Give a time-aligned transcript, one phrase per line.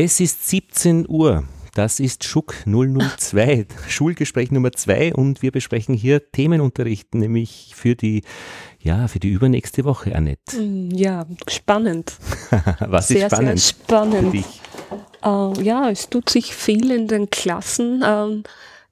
[0.00, 1.42] Es ist 17 Uhr.
[1.74, 8.22] Das ist Schuck 002, Schulgespräch Nummer 2 und wir besprechen hier Themenunterricht, nämlich für die,
[8.78, 10.56] ja, für die übernächste Woche, Annette.
[10.56, 12.16] Mm, ja, spannend.
[12.78, 13.58] Was sehr, ist spannend?
[13.58, 14.26] Sehr spannend.
[14.26, 14.60] Für dich?
[15.24, 18.00] Äh, ja, es tut sich viel in den Klassen.
[18.00, 18.48] Äh,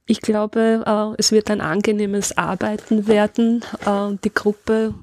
[0.07, 3.64] ich glaube, äh, es wird ein angenehmes Arbeiten werden.
[3.86, 4.95] Äh, die Gruppe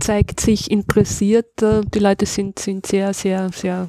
[0.00, 1.60] zeigt sich interessiert.
[1.60, 3.88] Die Leute sind, sind sehr, sehr, sehr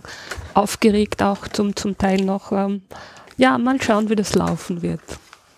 [0.54, 2.52] aufgeregt, auch zum, zum Teil noch.
[2.52, 2.82] Ähm,
[3.38, 5.02] ja, mal schauen, wie das laufen wird.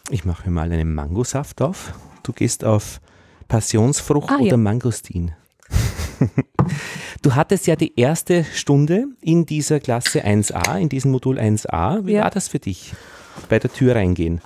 [0.09, 1.93] Ich mache mir mal einen Mangosaft auf.
[2.23, 3.01] Du gehst auf
[3.47, 4.57] Passionsfrucht ah, oder ja.
[4.57, 5.31] Mangostin.
[7.21, 12.05] du hattest ja die erste Stunde in dieser Klasse 1a, in diesem Modul 1a.
[12.05, 12.23] Wie ja.
[12.23, 12.93] war das für dich?
[13.49, 14.41] Bei der Tür reingehen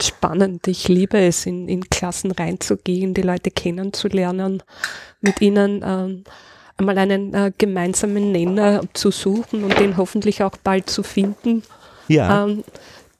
[0.00, 0.66] spannend.
[0.68, 4.62] Ich liebe es, in, in Klassen reinzugehen, die Leute kennenzulernen,
[5.20, 6.24] mit ihnen ähm,
[6.76, 11.62] einmal einen äh, gemeinsamen Nenner zu suchen und den hoffentlich auch bald zu finden.
[12.08, 12.44] Ja.
[12.44, 12.64] Ähm,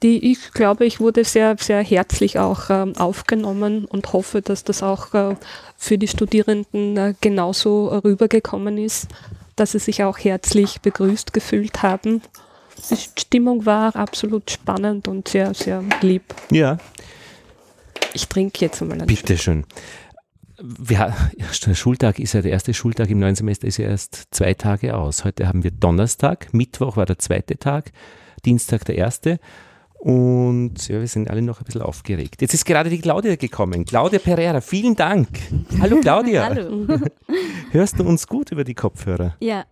[0.01, 4.83] die ich glaube, ich wurde sehr, sehr herzlich auch ähm, aufgenommen und hoffe, dass das
[4.83, 5.35] auch äh,
[5.77, 9.07] für die Studierenden äh, genauso rübergekommen ist,
[9.55, 12.21] dass sie sich auch herzlich begrüßt gefühlt haben
[12.89, 16.23] die Stimmung war absolut spannend und sehr, sehr lieb.
[16.51, 16.77] Ja.
[18.13, 19.65] Ich trinke jetzt mal einen Bitte schön.
[20.87, 21.15] Ja,
[21.65, 24.95] der Schultag ist ja der erste Schultag im neuen Semester, ist ja erst zwei Tage
[24.95, 25.25] aus.
[25.25, 27.91] Heute haben wir Donnerstag, Mittwoch war der zweite Tag,
[28.45, 29.39] Dienstag der erste.
[30.03, 32.41] Und ja, wir sind alle noch ein bisschen aufgeregt.
[32.41, 33.85] Jetzt ist gerade die Claudia gekommen.
[33.85, 35.29] Claudia Pereira, vielen Dank.
[35.79, 36.43] Hallo Claudia.
[36.49, 36.85] Hallo.
[37.71, 39.37] Hörst du uns gut über die Kopfhörer?
[39.39, 39.63] Ja.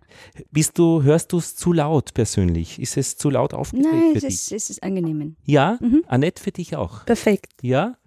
[0.50, 2.82] Bist du, hörst du es zu laut persönlich?
[2.82, 4.34] Ist es zu laut aufgeregt Nein, für es dich?
[4.36, 5.36] Ist, es ist angenehm.
[5.44, 5.78] Ja?
[5.82, 6.06] Mhm.
[6.08, 7.06] Annette, für dich auch?
[7.06, 7.52] Perfekt.
[7.62, 7.98] Ja?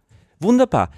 [0.41, 0.93] Wunderbar.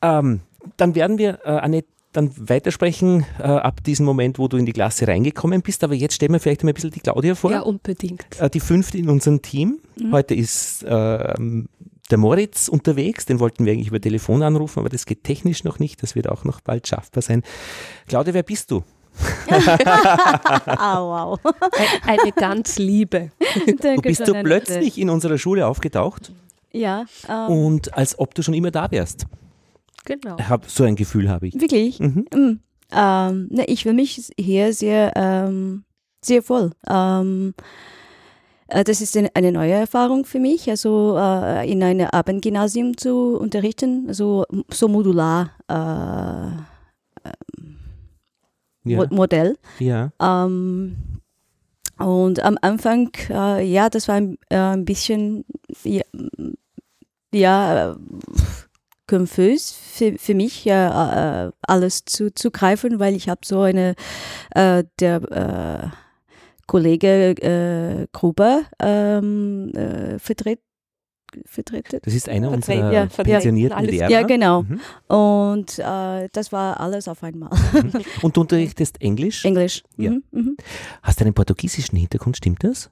[0.00, 0.42] Ähm,
[0.76, 4.72] dann werden wir, äh, Annette, dann weitersprechen äh, ab diesem Moment, wo du in die
[4.72, 5.84] Klasse reingekommen bist.
[5.84, 7.50] Aber jetzt stellen wir vielleicht mal ein bisschen die Claudia vor.
[7.50, 8.26] Ja, unbedingt.
[8.38, 9.78] Äh, die fünfte in unserem Team.
[9.96, 10.12] Mhm.
[10.12, 11.34] Heute ist äh,
[12.10, 13.26] der Moritz unterwegs.
[13.26, 16.02] Den wollten wir eigentlich über Telefon anrufen, aber das geht technisch noch nicht.
[16.02, 17.42] Das wird auch noch bald schaffbar sein.
[18.06, 18.82] Claudia, wer bist du?
[19.48, 19.52] oh,
[20.70, 21.40] wow.
[22.06, 23.30] Eine ganz Liebe.
[23.66, 26.32] du bist du plötzlich in unserer Schule aufgetaucht.
[26.72, 27.04] Ja.
[27.28, 27.48] Ähm.
[27.48, 29.26] Und als ob du schon immer da wärst.
[30.04, 30.38] Genau.
[30.38, 31.60] Hab, so ein Gefühl habe ich.
[31.60, 32.00] Wirklich?
[32.00, 32.26] Mhm.
[32.34, 32.60] Mhm.
[32.92, 35.84] Ähm, ne, ich fühle mich hier sehr, ähm,
[36.24, 36.70] sehr wohl.
[36.88, 37.54] Ähm,
[38.68, 44.06] äh, das ist eine neue Erfahrung für mich, also äh, in einem Abendgymnasium zu unterrichten,
[44.08, 45.74] also so modular äh,
[48.84, 49.06] ja.
[49.10, 49.56] Modell.
[49.78, 50.12] Ja.
[50.20, 50.96] Ähm,
[51.98, 55.44] und am Anfang, äh, ja, das war ein, äh, ein bisschen,
[55.82, 56.02] ja,
[57.32, 57.96] ja
[59.08, 63.94] konfus für, für mich, äh, alles zu, zu greifen, weil ich habe so eine,
[64.54, 65.88] äh, der äh,
[66.66, 70.60] Kollege äh, Gruber ähm, äh, vertritt,
[71.46, 72.00] vertreten.
[72.02, 74.10] Das ist einer unserer ja, pensionierten ja, Lehrer.
[74.10, 74.62] Ja, genau.
[74.62, 74.80] Mhm.
[75.08, 77.50] Und äh, das war alles auf einmal.
[77.72, 77.92] Mhm.
[78.22, 79.44] Und du unterrichtest Englisch?
[79.44, 79.82] Englisch.
[79.96, 80.10] Ja.
[80.10, 80.22] Mhm.
[80.30, 80.56] Mhm.
[81.02, 82.90] Hast du einen portugiesischen Hintergrund, stimmt das?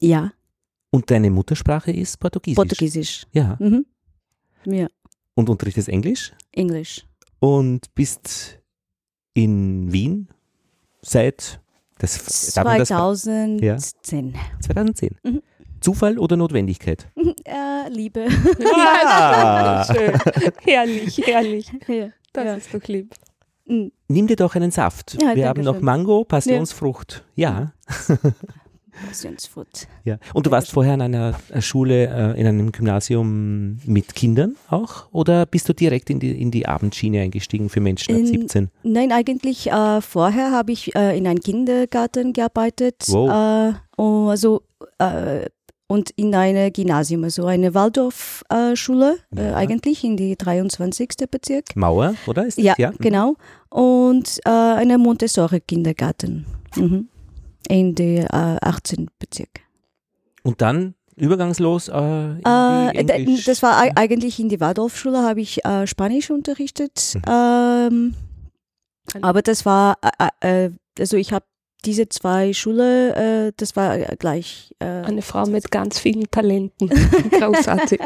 [0.00, 0.32] Ja.
[0.90, 2.56] Und deine Muttersprache ist Portugiesisch?
[2.56, 3.26] Portugiesisch.
[3.32, 3.56] Ja.
[3.58, 3.86] Mhm.
[4.66, 4.88] Ja.
[5.36, 6.32] Und unterrichtest Englisch?
[6.50, 7.04] Englisch.
[7.40, 8.58] Und bist
[9.34, 10.28] in Wien
[11.02, 11.60] seit
[11.98, 12.24] das,
[12.54, 13.58] 2010.
[13.58, 13.76] Ja?
[13.76, 15.16] 2010.
[15.22, 15.42] Mhm.
[15.80, 17.06] Zufall oder Notwendigkeit?
[17.44, 18.26] Äh, Liebe.
[18.58, 20.18] Ja, schön.
[20.64, 21.70] herrlich, herrlich.
[21.86, 22.08] Ja.
[22.32, 22.54] Das ja.
[22.54, 23.14] ist doch lieb.
[23.66, 23.92] Mhm.
[24.08, 25.16] Nimm dir doch einen Saft.
[25.22, 27.24] Ja, Wir haben noch Mango, Passionsfrucht.
[27.34, 27.72] Ja.
[29.06, 29.88] Passionsfrucht.
[30.04, 30.18] Ja.
[30.34, 35.06] Und du warst vorher an einer Schule, äh, in einem Gymnasium mit Kindern auch?
[35.12, 38.70] Oder bist du direkt in die, in die Abendschiene eingestiegen für Menschen ab 17?
[38.82, 43.04] Nein, eigentlich äh, vorher habe ich äh, in einem Kindergarten gearbeitet.
[43.08, 43.74] Wow.
[43.96, 44.62] Äh, also
[44.98, 45.46] äh,
[45.88, 49.54] und in einem Gymnasium, also eine Waldorfschule, äh, ja.
[49.54, 51.10] eigentlich in die 23.
[51.30, 51.76] Bezirk.
[51.76, 52.44] Mauer, oder?
[52.44, 52.64] Ist das?
[52.64, 53.36] Ja, ja, genau.
[53.70, 56.44] Und äh, eine Montessori-Kindergarten.
[56.74, 57.08] Mhm
[57.68, 59.08] in die äh, 18.
[59.18, 59.60] Bezirk.
[60.42, 66.30] Und dann übergangslos äh, äh, Das war eigentlich in die Waldorfschule, habe ich äh, Spanisch
[66.30, 67.14] unterrichtet.
[67.14, 67.22] Mhm.
[67.26, 68.14] Ähm,
[69.22, 69.98] aber das war,
[70.40, 71.44] äh, äh, also ich habe
[71.84, 74.74] diese zwei Schulen, äh, das war gleich.
[74.80, 76.88] Eine Frau mit ganz vielen Talenten.
[77.30, 78.00] Großartig.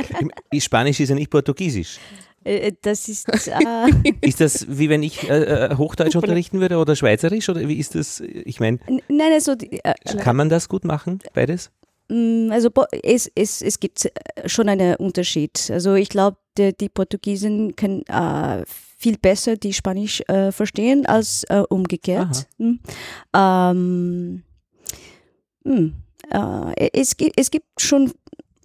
[0.59, 1.99] Spanisch ist ja nicht Portugiesisch.
[2.45, 3.29] Äh, äh, das ist.
[3.29, 7.49] Äh ist das wie wenn ich äh, äh Hochdeutsch unterrichten würde oder Schweizerisch?
[7.49, 8.21] Oder wie ist das?
[8.21, 8.79] Ich meine.
[9.09, 9.55] Nein, also.
[9.55, 11.71] Die, äh, kann man das gut machen, beides?
[12.09, 12.71] Mm, also
[13.03, 14.11] es, es, es gibt
[14.47, 15.71] schon einen Unterschied.
[15.71, 18.05] Also ich glaube, die, die, Portugiesen können
[18.99, 22.49] viel besser die Spanisch verstehen als umgekehrt.
[22.59, 22.81] Hm.
[23.35, 24.43] Ähm,
[25.65, 25.95] hm.
[26.93, 28.13] es, gibt, es gibt schon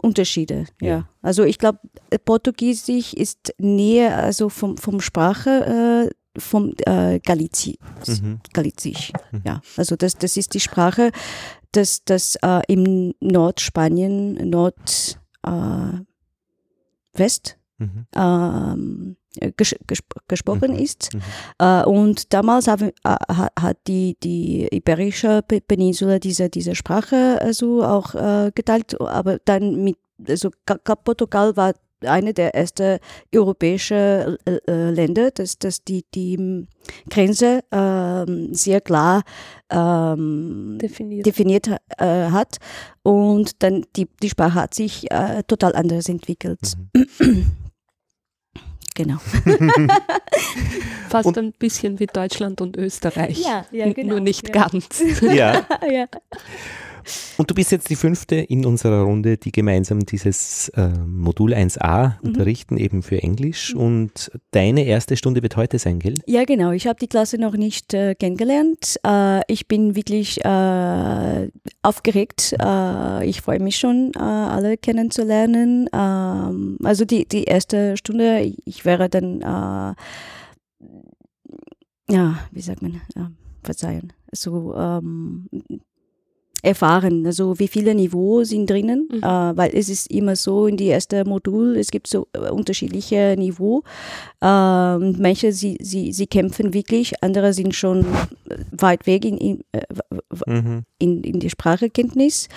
[0.06, 0.88] Unterschiede, ja.
[0.88, 1.10] Ja.
[1.22, 1.80] Also ich glaube,
[2.26, 8.40] Portugiesisch ist näher, also vom, vom Sprache, äh, vom äh, Galizi, Mhm.
[8.54, 9.12] Galizisch.
[9.46, 11.12] Ja, also das, das ist die Sprache,
[11.72, 16.00] das, das äh, im Nordspanien, Nord, äh,
[17.14, 18.06] West Mhm.
[18.16, 19.18] ähm,
[19.58, 20.00] ges ges
[20.30, 20.80] gesprochen Mhm.
[20.80, 21.14] ist.
[21.14, 21.22] Mhm.
[21.60, 27.38] Äh, und damals haben, äh, ha- hat die, die Iberische Pe- Peninsula diese, diese Sprache
[27.42, 30.52] also auch äh, geteilt, aber dann mit, also
[31.04, 31.74] Portugal war
[32.06, 33.00] eine der ersten
[33.34, 36.68] europäischen äh, äh, Länder, dass, dass die, die ähm,
[37.10, 39.24] Grenze ähm, sehr klar
[39.70, 41.26] ähm, definiert.
[41.26, 41.68] definiert
[41.98, 42.58] äh, hat
[43.04, 46.74] und dann die, die Sprache hat sich äh, total anders entwickelt.
[46.94, 47.48] Mhm.
[48.96, 49.18] Genau.
[51.10, 53.40] Fast Und- ein bisschen wie Deutschland und Österreich.
[53.40, 54.68] Ja, ja, genau, Nur nicht ja.
[54.68, 55.04] ganz.
[55.22, 56.06] Ja, ja.
[57.38, 62.14] Und du bist jetzt die fünfte in unserer Runde, die gemeinsam dieses äh, Modul 1a
[62.22, 62.28] Mhm.
[62.30, 63.74] unterrichten, eben für Englisch.
[63.76, 66.16] Und deine erste Stunde wird heute sein, gell?
[66.26, 66.72] Ja, genau.
[66.72, 68.98] Ich habe die Klasse noch nicht äh, kennengelernt.
[69.06, 71.50] Äh, ich bin wirklich äh,
[71.82, 72.56] aufgeregt.
[72.60, 75.90] Äh, ich freue mich schon, äh, alle kennenzulernen.
[75.94, 79.42] Ähm, also die, die erste Stunde, ich wäre dann,
[82.10, 83.02] ja, wie sagt man,
[83.64, 85.48] verzeihen, so ähm,
[86.66, 89.18] erfahren, also wie viele Niveaus sind drinnen, Mhm.
[89.24, 93.36] äh, weil es ist immer so in die erste Modul, es gibt so äh, unterschiedliche
[93.38, 93.84] Niveau.
[94.42, 99.62] Ähm, manche, sie, sie, sie kämpfen wirklich, andere sind schon äh, weit weg in, in,
[99.72, 99.82] äh,
[100.48, 100.84] Mhm.
[101.00, 102.50] in, in die Sprachekenntnis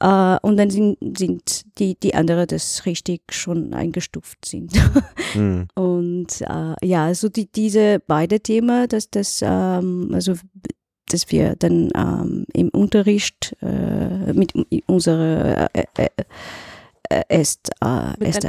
[0.00, 4.72] äh, und dann sind, sind die, die anderen, das richtig schon eingestuft sind.
[5.34, 5.66] Mhm.
[5.74, 10.34] Und äh, ja, also die, diese beide Themen, dass das, ähm, also
[11.10, 14.52] dass wir dann ähm, im Unterricht äh, mit
[14.86, 16.08] unserer äh, äh,
[17.10, 18.48] äh, erst, äh, ein,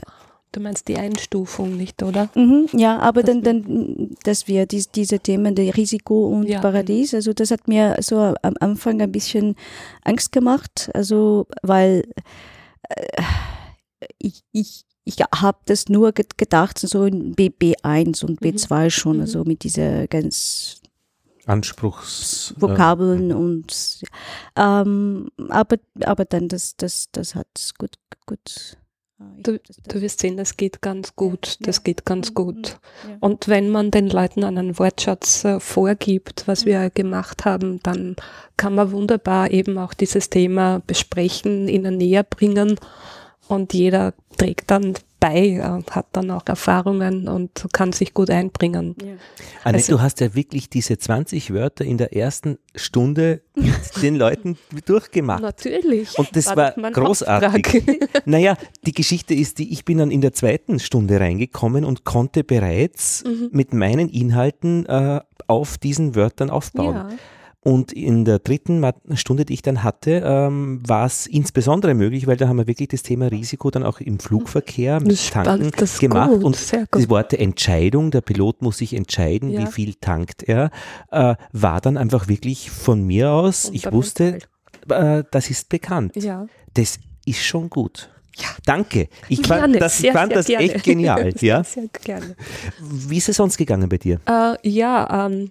[0.51, 2.29] du meinst die Einstufung nicht, oder?
[2.35, 6.59] Mhm, ja, aber Dass dann, dann, dass wir dies, diese Themen der Risiko und Ja.
[6.61, 9.55] Paradies, also das hat mir so am Anfang ein bisschen
[10.03, 12.03] Angst gemacht, also weil
[12.89, 13.21] äh,
[14.19, 18.47] ich, ich, ich habe das nur ge- gedacht, so in B, B1 und Mhm.
[18.55, 19.21] B2 schon, Mhm.
[19.21, 20.81] also mit dieser ganz
[21.47, 22.53] Anspruchs.
[22.57, 24.01] äh, Vokabeln und
[24.55, 27.47] ähm, aber, aber dann das, das, das hat
[27.77, 27.95] gut,
[28.25, 28.77] gut.
[29.19, 31.57] äh, Du- Du wirst sehen, das geht ganz gut.
[31.61, 31.81] Das Ja.
[31.83, 32.55] geht ganz Mhm, gut.
[33.03, 33.17] mhm, ja.
[33.21, 38.15] Und wenn man den Leuten einen Wortschatz äh, vorgibt, was wir gemacht haben, dann
[38.57, 42.77] kann man wunderbar eben auch dieses Thema besprechen, ihnen näher bringen
[43.47, 45.61] und jeder trägt dann bei, äh,
[45.91, 48.95] hat dann auch Erfahrungen und kann sich gut einbringen.
[49.01, 49.07] Ja.
[49.63, 53.65] Annette, Also- du hast ja wirklich diese 20 Wörter in der ersten Stunde mit
[54.03, 55.41] den Leuten durchgemacht.
[55.41, 56.17] Natürlich.
[56.19, 57.83] Und das War war großartig.
[58.25, 58.55] Naja,
[58.85, 63.23] die Geschichte ist die, ich bin dann in der zweiten Stunde reingekommen und konnte bereits
[63.23, 63.49] Mhm.
[63.51, 66.95] mit meinen Inhalten äh, auf diesen Wörtern aufbauen.
[66.95, 67.09] ja.
[67.67, 68.81] Und in der dritten
[69.15, 72.87] Stunde, die ich dann hatte, ähm, war es insbesondere möglich, weil da haben wir wirklich
[72.87, 76.29] das Thema Risiko dann auch im Flugverkehr mit Das Tanken gemacht.
[76.31, 79.61] gut, und die Worte Entscheidung, der Pilot muss sich entscheiden, Ja.
[79.63, 80.71] wie viel tankt er,
[81.11, 84.39] äh, war dann einfach wirklich von mir aus, ich wusste,
[84.89, 86.15] äh, das ist bekannt.
[86.15, 86.45] Ja.
[86.73, 88.09] Das ist schon gut.
[88.37, 88.47] Ja.
[88.65, 89.09] Danke.
[89.29, 90.63] Ich Gerne, fand das, sehr, fand sehr das gerne.
[90.71, 91.33] echt genial.
[91.41, 91.63] Ja?
[91.63, 92.35] Sehr, sehr gerne.
[92.79, 94.19] Wie ist es sonst gegangen bei dir?
[94.25, 95.49] Äh, ja, ähm,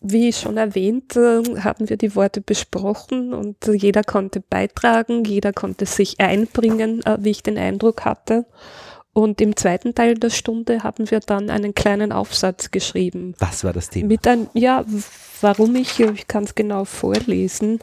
[0.00, 5.86] wie schon erwähnt, äh, haben wir die Worte besprochen und jeder konnte beitragen, jeder konnte
[5.86, 8.46] sich einbringen, äh, wie ich den Eindruck hatte.
[9.12, 13.34] Und im zweiten Teil der Stunde haben wir dann einen kleinen Aufsatz geschrieben.
[13.38, 14.08] Was war das Thema?
[14.08, 14.84] Mit ein, ja,
[15.40, 17.80] warum ich, ich kann es genau vorlesen,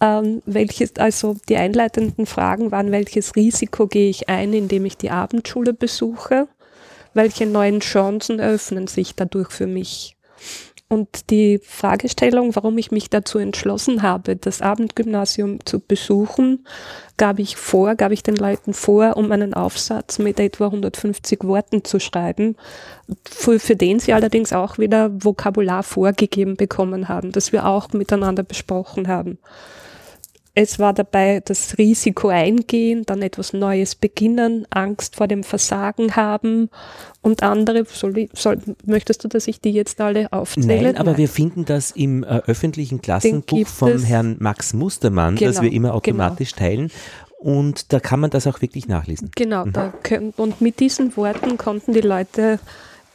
[0.00, 5.10] ähm, welches, also die einleitenden Fragen waren, welches Risiko gehe ich ein, indem ich die
[5.10, 6.48] Abendschule besuche?
[7.12, 10.16] Welche neuen Chancen eröffnen sich dadurch für mich?
[10.92, 16.66] Und die Fragestellung, warum ich mich dazu entschlossen habe, das Abendgymnasium zu besuchen,
[17.16, 21.84] gab ich vor, gab ich den Leuten vor, um einen Aufsatz mit etwa 150 Worten
[21.84, 22.56] zu schreiben,
[23.24, 28.42] für, für den sie allerdings auch wieder Vokabular vorgegeben bekommen haben, das wir auch miteinander
[28.42, 29.38] besprochen haben.
[30.54, 36.70] Es war dabei das Risiko eingehen, dann etwas Neues beginnen, Angst vor dem Versagen haben
[37.22, 37.84] und andere.
[37.84, 40.82] Soll, soll, möchtest du, dass ich die jetzt alle aufzähle?
[40.82, 44.06] Nein, aber wir finden das im äh, öffentlichen Klassenbuch vom es.
[44.06, 46.90] Herrn Max Mustermann, das Genau, wir immer automatisch teilen.
[47.38, 49.30] Und da kann man das auch wirklich nachlesen.
[49.34, 52.58] Genau, da können, und mit diesen Worten konnten die Leute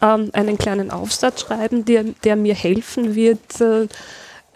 [0.01, 3.87] ähm, einen kleinen Aufsatz schreiben, der, der mir helfen wird, äh,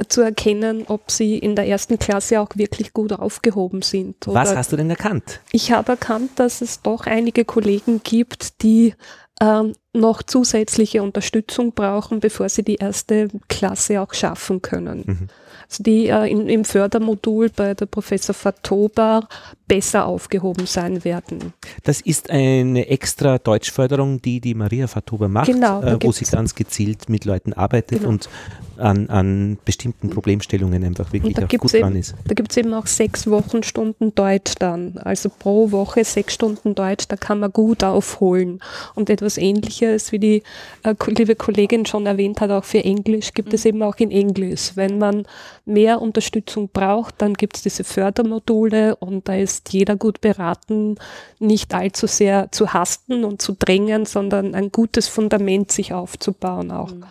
[0.07, 4.15] zu erkennen, ob sie in der ersten Klasse auch wirklich gut aufgehoben sind.
[4.25, 5.41] Was hast du denn erkannt?
[5.51, 8.95] Ich habe erkannt, dass es doch einige Kollegen gibt, die
[9.41, 15.03] ähm, noch zusätzliche Unterstützung brauchen, bevor sie die erste Klasse auch schaffen können.
[15.05, 15.27] Mhm.
[15.69, 19.27] Also die äh, in, im Fördermodul bei der Professor Fatoba
[19.67, 21.53] besser aufgehoben sein werden.
[21.83, 26.55] Das ist eine extra Deutschförderung, die die Maria Fatoba macht, genau, äh, wo sie ganz
[26.55, 28.09] gezielt mit Leuten arbeitet genau.
[28.09, 28.29] und
[28.77, 32.15] an, an bestimmten Problemstellungen einfach wirklich auch gut eben, dran ist.
[32.25, 34.97] Da gibt es eben auch sechs Wochenstunden Deutsch dann.
[34.97, 38.59] Also pro Woche sechs Stunden Deutsch, da kann man gut aufholen.
[38.95, 40.43] Und etwas ähnliches, wie die
[40.83, 43.55] äh, liebe Kollegin schon erwähnt hat, auch für Englisch gibt mhm.
[43.55, 44.71] es eben auch in Englisch.
[44.75, 45.25] Wenn man
[45.65, 50.95] mehr Unterstützung braucht, dann gibt es diese Fördermodule und da ist jeder gut beraten,
[51.39, 56.91] nicht allzu sehr zu hasten und zu drängen, sondern ein gutes Fundament sich aufzubauen auch.
[56.91, 57.03] Mhm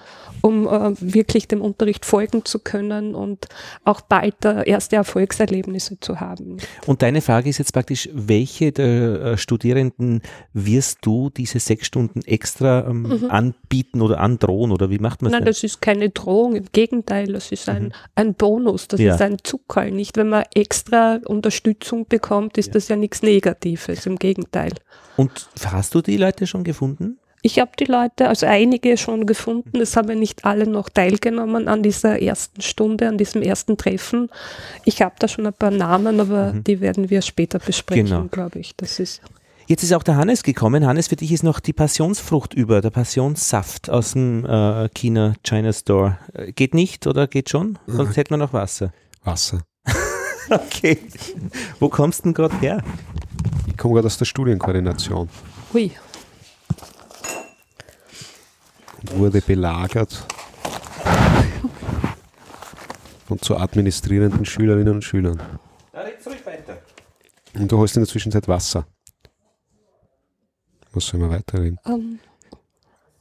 [0.42, 3.48] um äh, wirklich dem Unterricht folgen zu können und
[3.84, 6.58] auch bald äh, erste Erfolgserlebnisse zu haben.
[6.86, 12.22] Und deine Frage ist jetzt praktisch, welche der äh, Studierenden wirst du diese sechs Stunden
[12.22, 13.30] extra ähm, mhm.
[13.30, 15.40] anbieten oder androhen oder wie macht man das?
[15.40, 17.92] Nein, das ist keine Drohung, im Gegenteil, das ist ein, mhm.
[18.14, 19.14] ein Bonus, das ja.
[19.14, 19.90] ist ein Zuckerl.
[19.90, 22.72] Nicht, wenn man extra Unterstützung bekommt, ist ja.
[22.74, 24.72] das ja nichts Negatives, im Gegenteil.
[25.16, 27.18] Und hast du die Leute schon gefunden?
[27.42, 31.68] Ich habe die Leute, also einige schon gefunden, es haben ja nicht alle noch teilgenommen
[31.68, 34.28] an dieser ersten Stunde, an diesem ersten Treffen.
[34.84, 36.64] Ich habe da schon ein paar Namen, aber mhm.
[36.64, 38.24] die werden wir später besprechen, genau.
[38.24, 38.74] glaube ich.
[38.76, 39.20] Das ist
[39.68, 40.86] Jetzt ist auch der Hannes gekommen.
[40.86, 45.74] Hannes, für dich ist noch die Passionsfrucht über, der Passionssaft aus dem äh, China China
[45.74, 46.16] Store.
[46.32, 47.78] Äh, geht nicht oder geht schon?
[47.86, 48.94] Sonst hätten wir noch Wasser.
[49.24, 49.60] Wasser.
[50.50, 50.96] okay.
[51.80, 52.82] Wo kommst du denn gerade her?
[53.66, 55.28] Ich komme gerade aus der Studienkoordination.
[55.74, 55.92] Hui
[59.02, 60.26] wurde belagert
[63.26, 65.40] von zu administrierenden Schülerinnen und Schülern.
[67.54, 68.86] Und du hast in der Zwischenzeit Wasser.
[70.92, 71.78] Was soll man weiterreden?
[71.84, 72.18] Um, ähm,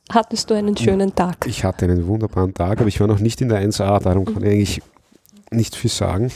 [0.10, 1.46] hattest du einen schönen Tag?
[1.46, 4.44] Ich hatte einen wunderbaren Tag, aber ich war noch nicht in der 1a, darum kann
[4.44, 4.82] ich eigentlich
[5.52, 6.32] nicht viel sagen.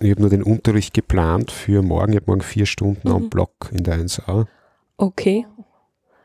[0.00, 2.12] Ich habe nur den Unterricht geplant für morgen.
[2.12, 3.14] Ich habe morgen vier Stunden mhm.
[3.14, 4.46] am Block in der 1a.
[4.96, 5.46] Okay.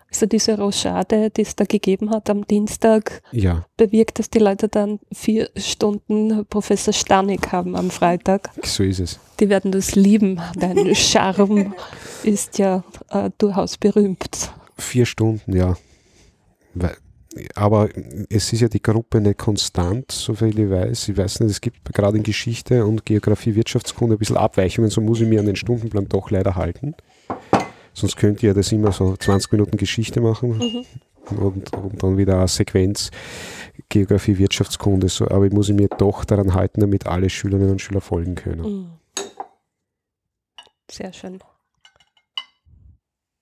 [0.10, 3.66] Also diese Rochade, die es da gegeben hat am Dienstag, ja.
[3.76, 8.50] bewirkt, dass die Leute dann vier Stunden Professor Stanik haben am Freitag.
[8.64, 9.20] So ist es.
[9.40, 10.40] Die werden das lieben.
[10.58, 11.74] Dein Charme
[12.24, 14.52] ist ja äh, durchaus berühmt.
[14.78, 15.76] Vier Stunden, ja.
[17.56, 17.90] Aber
[18.30, 21.10] es ist ja die Gruppe nicht konstant, soviel ich weiß.
[21.10, 25.02] Ich weiß nicht, es gibt gerade in Geschichte und Geografie, Wirtschaftskunde ein bisschen Abweichungen, so
[25.02, 26.96] muss ich mir an den Stundenplan doch leider halten.
[27.98, 31.36] Sonst könnt ihr das immer so 20 Minuten Geschichte machen mhm.
[31.36, 33.10] und, und, dann wieder eine Sequenz
[33.90, 35.10] Geografie, Wirtschaftskunde.
[35.10, 38.62] So, aber ich muss mich doch daran halten, damit alle Schülerinnen und Schüler folgen können.
[38.62, 38.90] Mhm.
[40.92, 41.40] Sehr schön.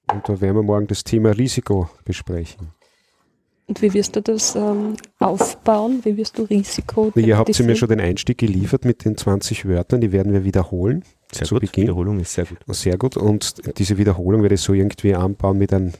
[0.09, 2.71] Und da werden wir morgen das Thema Risiko besprechen.
[3.67, 6.01] Und wie wirst du das ähm, aufbauen?
[6.03, 7.11] Wie wirst du Risiko?
[7.15, 10.43] Ihr habt sie mir schon den Einstieg geliefert mit den 20 Wörtern, die werden wir
[10.43, 11.03] wiederholen.
[11.31, 11.61] Sehr zu gut.
[11.61, 11.85] Beginn.
[11.85, 12.59] Wiederholung ist sehr gut.
[12.67, 13.17] Sehr gut.
[13.17, 15.93] Und diese Wiederholung werde ich so irgendwie anbauen mit einem,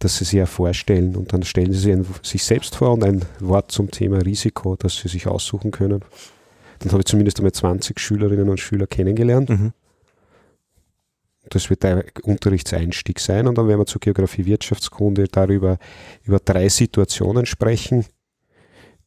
[0.00, 3.72] dass sie sich ja vorstellen und dann stellen sie sich selbst vor und ein Wort
[3.72, 6.00] zum Thema Risiko, das sie sich aussuchen können.
[6.80, 9.48] Dann habe ich zumindest einmal 20 Schülerinnen und Schüler kennengelernt.
[9.48, 9.72] Mhm.
[11.52, 15.78] Das wird der Unterrichtseinstieg sein und dann werden wir zur Geografie Wirtschaftskunde darüber
[16.24, 18.06] über drei Situationen sprechen,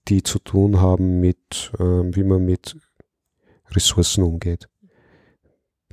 [0.08, 2.78] die zu tun haben mit, äh, wie man mit
[3.72, 4.70] Ressourcen umgeht,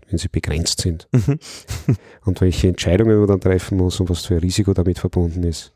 [0.09, 1.09] wenn sie begrenzt sind.
[1.13, 1.39] Mhm.
[2.27, 5.73] und welche Entscheidungen man dann treffen muss und was für ein Risiko damit verbunden ist.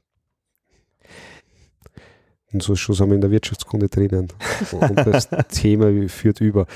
[2.52, 4.28] Und so Schluss haben wir in der Wirtschaftskunde drinnen.
[4.72, 6.66] Und das Thema führt über.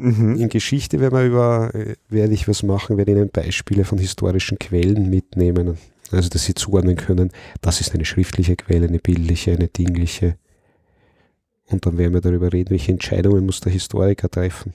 [0.00, 0.36] Mhm.
[0.36, 4.58] In Geschichte werden wir über, äh, werde ich was machen, werde Ihnen Beispiele von historischen
[4.58, 5.78] Quellen mitnehmen.
[6.10, 7.30] Also, dass Sie zuordnen können,
[7.60, 10.36] das ist eine schriftliche Quelle, eine bildliche, eine dingliche.
[11.66, 14.74] Und dann werden wir darüber reden, welche Entscheidungen muss der Historiker treffen.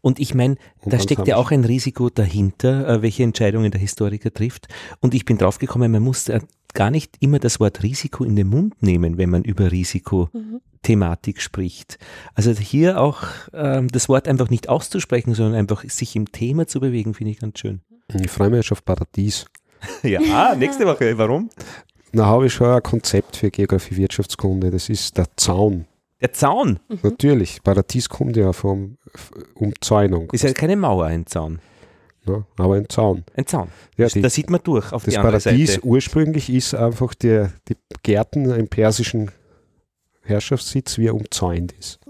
[0.00, 4.32] Und ich meine, da steckt ja auch ein Risiko dahinter, äh, welche Entscheidungen der Historiker
[4.32, 4.68] trifft.
[5.00, 6.40] Und ich bin draufgekommen, man muss äh,
[6.74, 11.40] gar nicht immer das Wort Risiko in den Mund nehmen, wenn man über Risikothematik mhm.
[11.40, 11.98] spricht.
[12.34, 16.80] Also hier auch ähm, das Wort einfach nicht auszusprechen, sondern einfach sich im Thema zu
[16.80, 17.80] bewegen, finde ich ganz schön.
[18.12, 19.46] Ich freue mich jetzt auf Paradies.
[20.02, 21.16] ja, nächste Woche.
[21.16, 21.50] Warum?
[22.12, 24.70] Na, habe ich schon ein Konzept für Geografie Wirtschaftskunde.
[24.70, 25.86] Das ist der Zaun.
[26.20, 26.78] Der Zaun?
[26.88, 26.98] Mhm.
[27.02, 27.62] Natürlich.
[27.62, 28.98] Paradies kommt ja von
[29.54, 30.30] Umzäunung.
[30.32, 31.60] Ist ja keine Mauer, ein Zaun.
[32.26, 33.24] Ja, aber ein Zaun.
[33.36, 33.68] Ein Zaun.
[33.96, 35.86] Ja, die, da sieht man durch auf das die andere Paradies Seite.
[35.86, 39.30] ursprünglich ist einfach der, die Gärten im persischen
[40.22, 42.00] Herrschaftssitz, wie er umzäunt ist.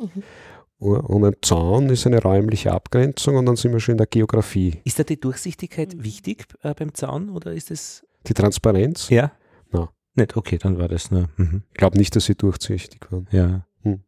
[0.79, 4.81] Und ein Zaun ist eine räumliche Abgrenzung und dann sind wir schon in der Geografie.
[4.85, 8.05] Ist da die Durchsichtigkeit wichtig äh, beim Zaun oder ist es.
[8.27, 9.09] Die Transparenz?
[9.09, 9.33] Ja?
[9.73, 9.91] Na.
[10.15, 11.29] Nicht, okay, dann war das nur.
[11.37, 11.63] Mhm.
[11.73, 13.27] Ich glaube nicht, dass sie durchsichtig waren.
[13.31, 13.67] Ja.
[13.83, 14.01] Hm.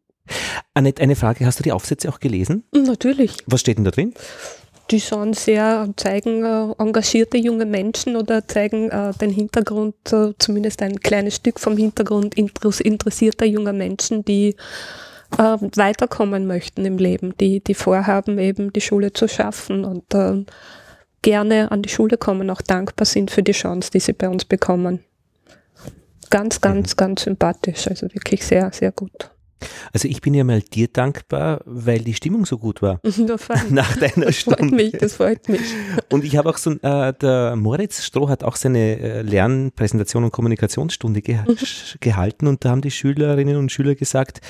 [0.73, 1.45] Annette, eine Frage.
[1.45, 2.63] Hast du die Aufsätze auch gelesen?
[2.73, 3.37] Natürlich.
[3.47, 4.13] Was steht denn da drin?
[4.89, 10.81] Die sind sehr, zeigen äh, engagierte junge Menschen oder zeigen äh, den Hintergrund, äh, zumindest
[10.81, 14.55] ein kleines Stück vom Hintergrund interess interessierter junger Menschen, die
[15.37, 20.45] äh, weiterkommen möchten im Leben, die, die vorhaben, eben die Schule zu schaffen und äh,
[21.21, 24.45] gerne an die Schule kommen, auch dankbar sind für die Chance, die sie bei uns
[24.45, 25.03] bekommen.
[26.29, 29.31] Ganz, ganz, ganz sympathisch, also wirklich sehr, sehr gut.
[29.93, 32.99] Also ich bin ja mal dir dankbar, weil die Stimmung so gut war
[33.69, 34.75] nach deiner Das freut Stunde.
[34.75, 35.61] mich, das freut mich.
[36.11, 40.31] Und ich habe auch so, äh, der Moritz Stroh hat auch seine äh, Lernpräsentation und
[40.31, 41.39] Kommunikationsstunde ge
[41.99, 44.41] gehalten und da haben die Schülerinnen und Schüler gesagt,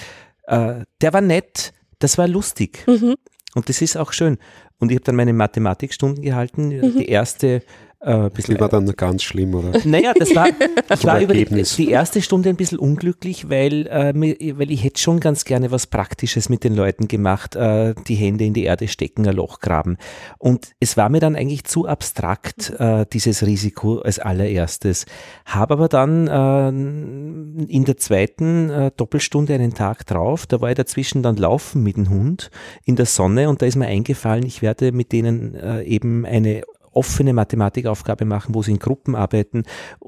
[0.48, 2.84] äh, der war nett, das war lustig.
[2.88, 3.16] Mhm.
[3.56, 4.38] Und das ist auch schön.
[4.80, 6.98] Und ich habe dann meine Mathematikstunden gehalten, Mhm.
[6.98, 7.64] die erste
[8.00, 9.80] äh, bisschen Die war dann ganz schlimm, oder?
[9.86, 14.14] naja, das war, ich war über die, die erste Stunde ein bisschen unglücklich, weil, äh,
[14.58, 18.46] weil ich hätte schon ganz gerne was Praktisches mit den Leuten gemacht, äh, die Hände
[18.46, 19.98] in die Erde stecken, ein Loch graben.
[20.38, 25.06] Und es war mir dann eigentlich zu abstrakt, äh, dieses Risiko als allererstes.
[25.46, 30.76] Habe aber dann äh, in der zweiten äh, Doppelstunde einen Tag drauf, da war ich
[30.76, 32.52] dazwischen dann laufen mit dem Hund
[32.86, 36.64] in der Sonne und da ist mir eingefallen, ich werde mit denen äh, eben eine
[36.98, 39.64] offene Mathematikaufgabe machen, wo sie in Gruppen arbeiten.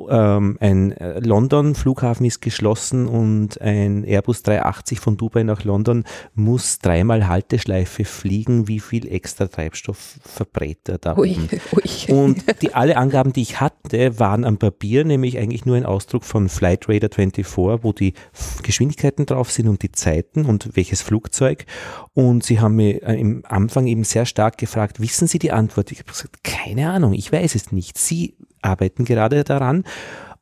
[0.10, 6.03] Ähm, ein äh, London-Flughafen ist geschlossen und ein Airbus 380 von Dubai nach London
[6.34, 8.67] muss dreimal Halteschleife fliegen.
[8.67, 11.50] Wie viel extra Treibstoff verbrät er da Ui, oben?
[11.74, 12.13] ui.
[12.13, 16.24] Und die, alle Angaben, die ich hatte, waren am Papier, nämlich eigentlich nur ein Ausdruck
[16.24, 18.13] von Flight Radar 24, wo die
[18.63, 21.65] Geschwindigkeiten drauf sind und die Zeiten und welches Flugzeug.
[22.13, 25.91] Und sie haben mir äh, im Anfang eben sehr stark gefragt, wissen Sie die Antwort?
[25.91, 27.98] Ich habe gesagt, keine Ahnung, ich weiß es nicht.
[27.98, 29.84] Sie arbeiten gerade daran.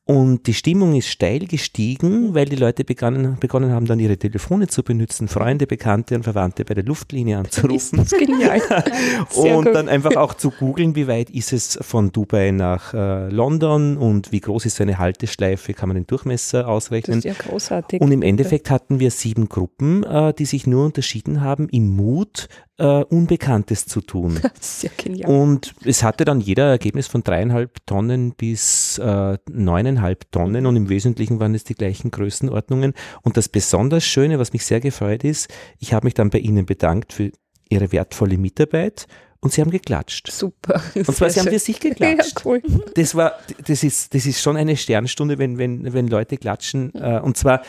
[0.08, 4.67] Und die Stimmung ist steil gestiegen, weil die Leute begannen, begonnen haben, dann ihre Telefone
[4.67, 7.97] zu benutzen, Freunde, Bekannte und Verwandte bei der Luftlinie anzurufen.
[7.97, 8.62] Das ist genial.
[9.36, 9.76] Und gut.
[9.76, 14.32] dann einfach auch zu googeln, wie weit ist es von Dubai nach äh, London und
[14.32, 17.17] wie groß ist so eine Halteschleife, kann man den Durchmesser Das ausrechnen.
[17.17, 18.00] ist ja großartig.
[18.00, 22.47] Und im Endeffekt hatten wir sieben Gruppen, äh, die sich nur unterschieden haben im Mut,
[22.77, 24.39] äh, Unbekanntes zu tun.
[24.81, 25.31] Ja genial.
[25.31, 30.89] Und es hatte dann jeder Ergebnis von dreieinhalb Tonnen bis äh, neuneinhalb Tonnen und im
[30.89, 32.93] Wesentlichen waren es die gleichen Größenordnungen.
[33.23, 35.47] Und das besonders Schöne, was mich sehr gefreut ist,
[35.79, 37.31] ich habe mich dann bei Ihnen bedankt für
[37.69, 39.07] Ihre wertvolle Mitarbeit
[39.39, 40.31] und Sie haben geklatscht.
[40.31, 40.81] Super.
[40.95, 42.45] Und zwar, Sie haben für sich Ja, geklatscht.
[42.45, 42.61] cool.
[42.95, 43.33] Das war,
[43.65, 46.93] das ist, das ist schon eine Sternstunde, wenn, wenn, wenn Leute klatschen.
[46.95, 47.61] Äh, und zwar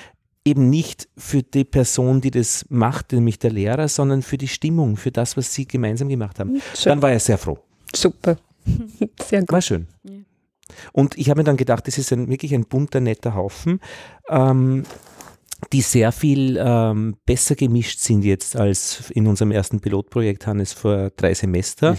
[0.49, 4.97] eben nicht für die Person, die das macht, nämlich der Lehrer, sondern für die Stimmung,
[4.97, 6.61] für das, was Sie gemeinsam gemacht haben.
[6.75, 6.91] Schön.
[6.91, 7.59] Dann war er sehr froh.
[7.95, 8.37] Super.
[9.29, 9.53] Sehr gut.
[9.53, 9.87] War schön.
[10.93, 13.81] Und ich habe mir dann gedacht, das ist ein, wirklich ein bunter, netter Haufen,
[14.29, 14.83] ähm,
[15.73, 21.11] die sehr viel ähm, besser gemischt sind jetzt als in unserem ersten Pilotprojekt, Hannes, vor
[21.17, 21.97] drei Semester.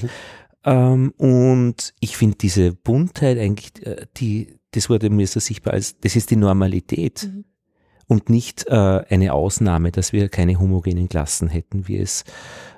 [0.63, 5.99] Ähm, und ich finde diese Buntheit eigentlich, äh, die, das wurde mir so sichtbar als,
[5.99, 7.29] das ist die Normalität.
[8.11, 12.23] Und nicht äh, eine Ausnahme, dass wir keine homogenen Klassen hätten, wie es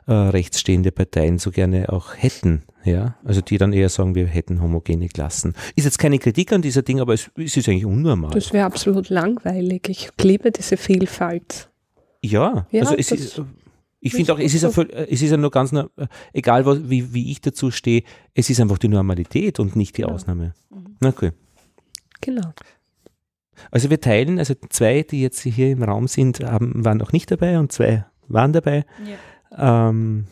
[0.05, 2.63] äh, rechtsstehende Parteien so gerne auch hätten.
[2.83, 5.53] Ja, also die dann eher sagen, wir hätten homogene Klassen.
[5.77, 8.31] Ist jetzt keine Kritik an dieser Ding, aber es, es ist eigentlich unnormal.
[8.31, 9.87] Das wäre absolut langweilig.
[9.87, 11.69] Ich liebe diese Vielfalt.
[12.21, 13.41] ja, Ja, also es ist,
[14.01, 14.71] ich finde auch, es ist, so.
[14.71, 15.91] voll, es ist ja nur ganz, nur-
[16.33, 20.01] egal was, wie, wie ich dazu stehe, es ist einfach die Normalität und nicht die
[20.01, 20.07] Ja.
[20.09, 20.53] Ausnahme.
[20.99, 21.31] Na okay.
[22.19, 22.51] Genau.
[23.69, 27.29] Also wir teilen, also zwei, die jetzt hier im Raum sind, haben, waren noch nicht
[27.29, 28.85] dabei und zwei waren dabei.
[29.57, 30.25] Ähm,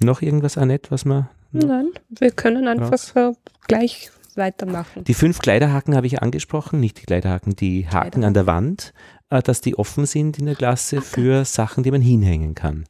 [0.00, 1.28] noch irgendwas, Annette, was man.
[1.52, 3.14] Nein, wir können Raus.
[3.14, 3.34] einfach äh,
[3.66, 5.04] gleich weitermachen.
[5.04, 8.92] Die fünf Kleiderhaken habe ich angesprochen, nicht die Kleiderhaken, die Haken an der Wand,
[9.30, 12.84] äh, dass die offen sind in der Klasse für Sachen, die man hinhängen kann.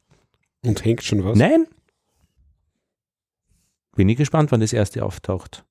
[0.65, 1.37] Und hängt schon was?
[1.37, 1.67] Nein?
[3.95, 5.63] Bin ich gespannt, wann das erste auftaucht.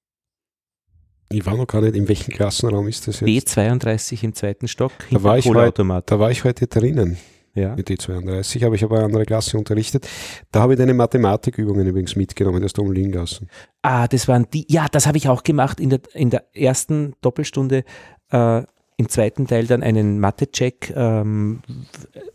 [1.35, 3.57] Ich war noch gar nicht, in welchem Klassenraum ist das jetzt?
[3.57, 6.03] B32 im zweiten Stock, Da hinter war ich heute-.
[6.07, 7.17] Da war ich heute drinnen
[7.55, 7.75] Ja.
[7.75, 10.07] mit D32, aber ich habe eine andere Klasse unterrichtet.
[10.53, 13.49] Da habe ich deine Mathematikübungen übrigens mitgenommen, das da umliegen lassen.
[13.83, 17.15] Ah, das waren die, ja, das habe ich auch gemacht in der, in der ersten
[17.21, 17.85] Doppelstunde.
[18.31, 18.63] Äh,
[18.97, 21.63] Im zweiten Teil dann einen Mathe-Check, ähm,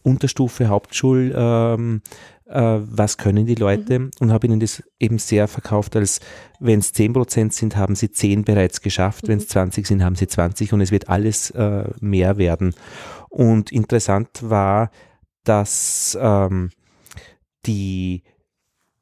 [0.04, 2.02] Unterstufe, Hauptschul, ähm,
[2.50, 4.10] äh, was können die Leute?
[4.20, 6.20] Und habe ihnen das eben sehr verkauft, als
[6.60, 10.28] wenn es 10% sind, haben sie 10 bereits geschafft, wenn es 20 sind, haben sie
[10.28, 12.74] 20 und es wird alles äh, mehr werden.
[13.30, 14.92] Und interessant war,
[15.44, 16.72] dass ähm,
[17.66, 18.24] die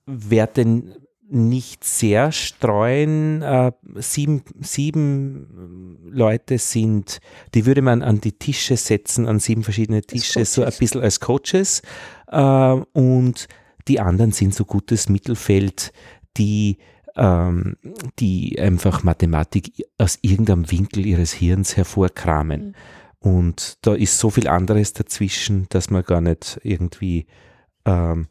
[0.05, 0.83] Werte
[1.29, 3.41] nicht sehr streuen.
[3.41, 7.19] Äh, sieben, sieben Leute sind,
[7.53, 11.19] die würde man an die Tische setzen, an sieben verschiedene Tische, so ein bisschen als
[11.19, 11.81] Coaches.
[12.27, 13.47] Äh, und
[13.87, 15.91] die anderen sind so gutes Mittelfeld,
[16.37, 16.77] die
[17.17, 17.77] ähm,
[18.19, 22.67] die einfach Mathematik aus irgendeinem Winkel ihres Hirns hervorkramen.
[22.67, 22.73] Mhm.
[23.19, 27.25] Und da ist so viel anderes dazwischen, dass man gar nicht irgendwie
[27.85, 28.27] ähm,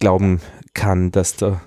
[0.00, 0.40] glauben
[0.74, 1.62] kann, dass da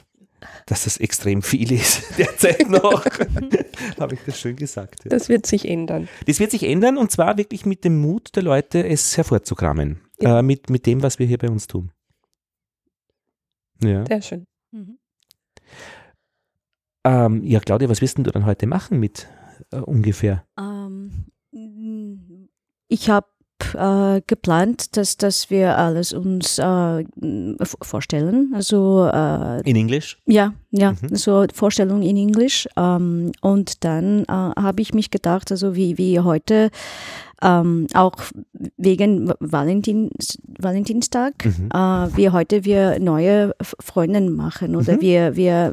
[0.66, 3.06] dass das extrem viel ist derzeit noch.
[4.00, 5.06] Habe ich das schön gesagt.
[5.06, 5.10] Ja.
[5.10, 6.08] Das wird sich ändern.
[6.26, 10.02] Das wird sich ändern und zwar wirklich mit dem Mut der Leute, es hervorzukramen.
[10.20, 10.40] Ja.
[10.40, 11.92] Äh, mit, mit dem, was wir hier bei uns tun.
[13.84, 14.06] Ja.
[14.06, 14.48] Sehr schön.
[14.72, 14.98] Mhm.
[17.04, 19.28] Ähm, ja, Claudia, was wirst du dann heute machen mit
[19.72, 20.46] äh, ungefähr?
[20.60, 21.28] Ähm,
[22.90, 23.28] ich habe
[23.76, 27.04] äh, geplant, dass, dass wir alles uns äh,
[27.82, 28.52] vorstellen.
[28.56, 30.18] Also äh, in Englisch?
[30.26, 31.16] Ja, ja, mhm.
[31.16, 32.68] so Vorstellung in Englisch.
[32.78, 36.70] Ähm, und dann äh, habe ich mich gedacht, also wie, wie heute
[37.42, 38.16] ähm, auch
[38.78, 41.70] wegen Valentins, Valentinstag, mhm.
[41.72, 45.02] äh, wie heute wir neue Freundinnen machen oder mhm.
[45.02, 45.72] wir, wir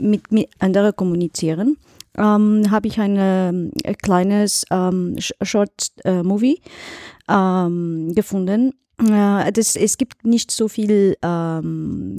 [0.00, 1.76] mit, mit anderen kommunizieren.
[2.16, 6.60] Ähm, habe ich ein äh, kleines ähm, Short äh, Movie
[7.28, 8.74] ähm, gefunden.
[8.98, 12.16] Äh, das, es gibt nicht so viel ähm,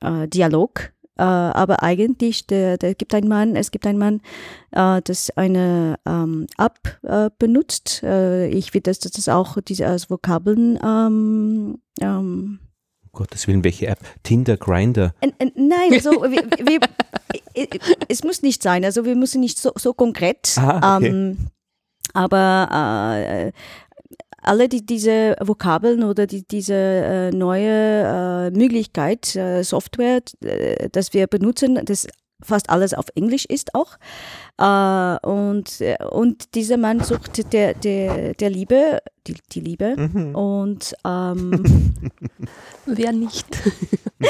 [0.00, 4.22] äh, Dialog äh, aber eigentlich, der, der gibt ein Mann, es gibt einen Mann,
[4.70, 6.98] äh, das eine ähm, App
[7.38, 8.02] benutzt.
[8.02, 11.78] Ich will, dass das auch diese als Vokabeln ähm,
[13.12, 13.98] Gottes Willen, welche App?
[14.22, 15.14] Tinder, Grinder?
[15.54, 16.80] Nein, also wir, wir,
[18.08, 18.84] es muss nicht sein.
[18.84, 20.54] Also wir müssen nicht so, so konkret.
[20.56, 21.08] Aha, okay.
[21.08, 21.36] ähm,
[22.14, 23.52] aber äh,
[24.42, 31.12] alle die, diese Vokabeln oder die, diese äh, neue äh, Möglichkeit, äh, Software, äh, das
[31.12, 32.08] wir benutzen, das
[32.42, 33.96] fast alles auf Englisch ist auch.
[34.58, 39.96] Äh, und, äh, und dieser Mann sucht der, der, der Liebe, die, die Liebe.
[39.96, 40.34] Mhm.
[40.34, 41.94] Und ähm,
[42.86, 43.46] wer nicht?
[44.18, 44.26] Mhm.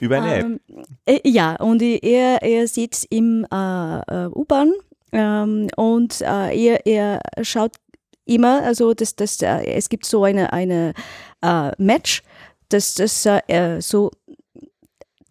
[0.00, 0.60] Über eine App.
[1.06, 4.72] Ähm, ja, und er, er sitzt im U-Bahn
[5.12, 7.72] ähm, und er, er schaut
[8.26, 10.92] immer, also das, das, äh, es gibt so eine, eine
[11.42, 12.22] äh, Match,
[12.68, 14.10] dass das äh, so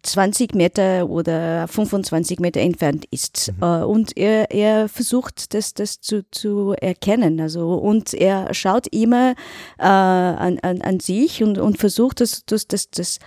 [0.06, 3.52] 20 Meter oder 25 Meter entfernt ist.
[3.56, 3.62] Mhm.
[3.62, 7.40] Äh, und er, er versucht, das, das zu, zu erkennen.
[7.40, 9.34] Also, und er schaut immer
[9.78, 13.18] äh, an, an, an sich und, und versucht, das, das, das, das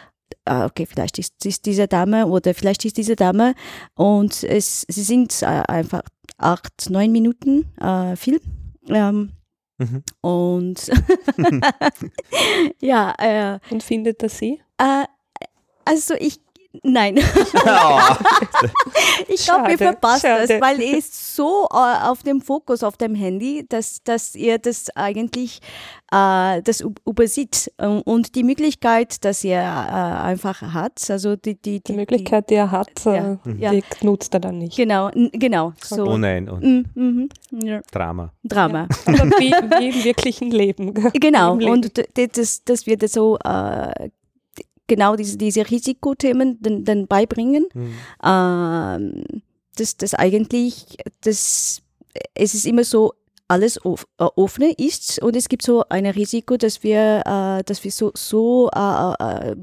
[0.46, 3.54] ah, okay, vielleicht ist, ist diese Dame oder vielleicht ist diese Dame.
[3.96, 6.04] Und es, sie sind äh, einfach
[6.38, 8.40] acht, neun Minuten äh, Film.
[8.88, 9.32] Ähm,
[9.80, 10.04] Mhm.
[10.22, 10.92] Und
[12.82, 13.14] ja.
[13.18, 14.62] Äh, Und findet das sie?
[14.78, 15.06] Äh,
[15.86, 16.40] also ich
[16.84, 17.20] Nein.
[17.72, 18.00] Oh.
[19.28, 20.48] ich glaube, ihr verpasst schade.
[20.48, 24.58] das, weil er ist so äh, auf dem Fokus auf dem Handy, dass, dass ihr
[24.58, 25.60] das eigentlich
[26.12, 27.72] äh, das übersieht.
[27.78, 32.56] Und die Möglichkeit, dass er äh, einfach hat, also die, die, die, die Möglichkeit, die
[32.56, 33.72] er hat, ja, äh, ja.
[33.72, 34.76] die nutzt er dann nicht.
[34.76, 35.74] Genau, genau.
[35.84, 36.06] So.
[36.06, 36.50] Oh nein.
[36.50, 36.64] Und
[36.96, 37.30] mm, mm,
[37.64, 37.82] ja.
[37.92, 38.32] Drama.
[38.44, 38.88] Drama.
[39.06, 39.14] Ja.
[39.38, 40.94] wie, wie, im wirklichen Leben.
[41.14, 41.72] Genau, Leben.
[41.72, 41.92] und
[42.38, 44.10] das, das wird so äh,
[44.90, 47.68] genau diese, diese Risikothemen dann, dann beibringen.
[47.74, 47.94] Mhm.
[48.22, 49.24] Ähm,
[49.78, 51.82] dass das eigentlich, das,
[52.34, 53.14] es ist immer so,
[53.50, 57.92] alles äh, offene ist und es gibt so ein Risiko, dass wir, äh, dass wir
[57.92, 59.56] so, so äh, äh,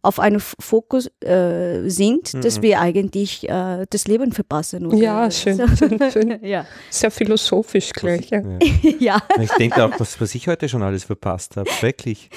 [0.00, 2.40] auf einen Fokus äh, sind, mhm.
[2.40, 4.86] dass wir eigentlich äh, das Leben verpassen.
[4.86, 4.96] Oder?
[4.96, 5.68] Ja, schön, so.
[5.68, 6.38] schön, schön.
[6.42, 6.64] ja.
[6.88, 8.30] Sehr philosophisch gleich.
[8.30, 8.42] Ja.
[8.98, 9.22] ja.
[9.40, 11.68] Ich denke auch, was, was ich heute schon alles verpasst habe.
[11.80, 12.30] Wirklich.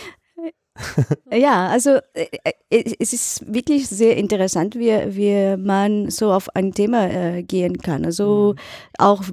[1.31, 2.27] ja, also äh,
[2.69, 7.77] äh, es ist wirklich sehr interessant, wie, wie man so auf ein Thema äh, gehen
[7.77, 8.05] kann.
[8.05, 8.59] Also mhm.
[8.97, 9.23] auch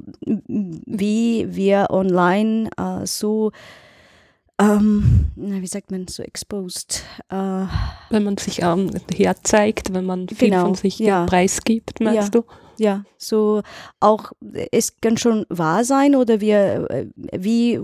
[0.86, 3.52] wie wir online äh, so
[4.58, 7.04] ähm, wie sagt man, so exposed.
[7.28, 7.66] Äh,
[8.08, 11.26] wenn man sich ähm, herzeigt, wenn man viel genau, von sich ja.
[11.26, 12.40] preisgibt, meinst ja.
[12.40, 12.46] du?
[12.78, 13.62] Ja, so
[14.00, 14.32] auch,
[14.72, 17.80] es kann schon wahr sein oder wir, wie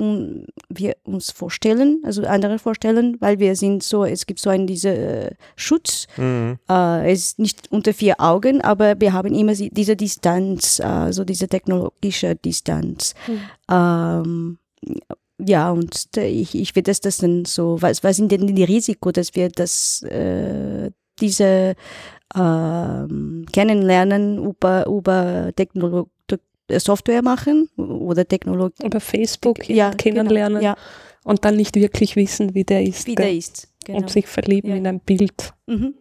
[0.68, 4.90] wir uns vorstellen, also andere vorstellen, weil wir sind so, es gibt so einen diese
[4.90, 6.58] äh, Schutz, mhm.
[6.68, 11.24] äh, es ist nicht unter vier Augen, aber wir haben immer diese Distanz, äh, so
[11.24, 13.14] diese technologische Distanz.
[13.26, 13.40] Mhm.
[13.70, 14.58] Ähm,
[15.38, 19.10] ja, und ich, ich will das, das dann so, was, was sind denn die Risiko,
[19.12, 21.74] dass wir das, äh, diese
[22.34, 26.08] ähm, kennenlernen über, über Technolo
[26.70, 28.86] Software machen oder Technologie.
[28.86, 30.76] Über Facebook Ja, kennenlernen Genau, ja,
[31.24, 33.06] und dann nicht wirklich wissen, wie der ist.
[33.06, 33.26] wie gell?
[33.26, 33.68] der ist.
[33.84, 33.98] Genau.
[33.98, 34.76] Und sich verlieben Ja.
[34.76, 35.52] in ein Bild.
[35.66, 35.94] Mhm.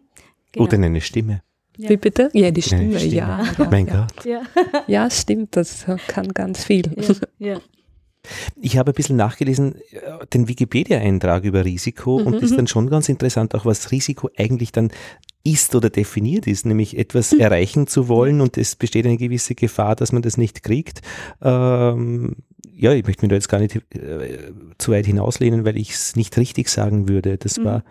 [0.52, 0.64] Genau.
[0.66, 1.42] Oder in eine Stimme.
[1.76, 1.90] Ja.
[1.90, 2.30] Wie bitte?
[2.32, 3.14] Ja, die Stimme, Stimme.
[3.14, 3.44] ja.
[3.58, 3.86] Ja, Mein.
[3.86, 4.24] Gott.
[4.24, 4.42] Ja.
[4.86, 6.84] ja, stimmt, das kann ganz viel.
[7.38, 7.52] Ja.
[7.54, 7.60] Ja.
[8.60, 12.26] Ich habe ein bisschen nachgelesen, äh, den Wikipedia-Eintrag über Risiko Mhm.
[12.28, 14.90] und ist dann schon ganz interessant, auch was Risiko eigentlich dann
[15.44, 17.40] ist oder definiert ist, nämlich etwas Mhm.
[17.40, 21.00] erreichen zu wollen und es besteht eine gewisse Gefahr, dass man das nicht kriegt.
[21.40, 22.36] Ähm,
[22.74, 26.16] ja, ich möchte mich da jetzt gar nicht äh, zu weit hinauslehnen, weil ich es
[26.16, 27.38] nicht richtig sagen würde.
[27.38, 27.64] Das Mhm.
[27.64, 27.84] war,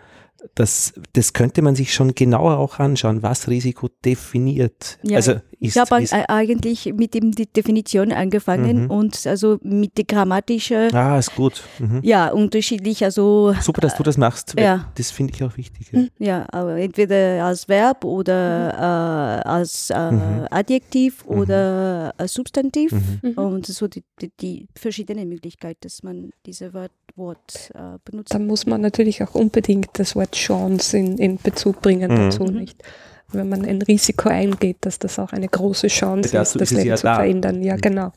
[0.54, 4.98] das, das könnte man sich schon genauer auch anschauen, was Risiko definiert.
[5.02, 8.90] Ja, also Ich ist, habe ist ei- eigentlich mit dem die Definition angefangen Mhm.
[8.90, 11.62] und also mit der grammatischen, ah, ist gut.
[11.78, 12.00] Mhm.
[12.02, 14.54] ja, unterschiedlich, also Super, dass du das machst.
[14.58, 14.90] ja.
[14.96, 15.92] Das finde ich auch wichtig.
[15.92, 16.02] Ja.
[16.18, 20.46] ja, aber entweder als Verb oder äh, als äh, Mhm.
[20.50, 23.18] Adjektiv oder als Substantiv Mhm.
[23.22, 23.32] Mhm.
[23.38, 28.34] und so die, die, die verschiedenen Möglichkeiten, dass man diese Wort, Wort äh, benutzt.
[28.34, 32.16] Da muss man natürlich auch unbedingt das Wort Chance in, in Bezug bringen Mhm.
[32.16, 32.56] dazu, Mhm.
[32.58, 32.82] nicht?
[33.32, 36.76] Wenn man ein Risiko eingeht, dass das auch eine große Chance Dazu ist, das ist
[36.78, 37.14] Leben ja zu da.
[37.16, 37.62] verändern.
[37.62, 37.80] Ja, Mhm.
[37.80, 38.12] genau.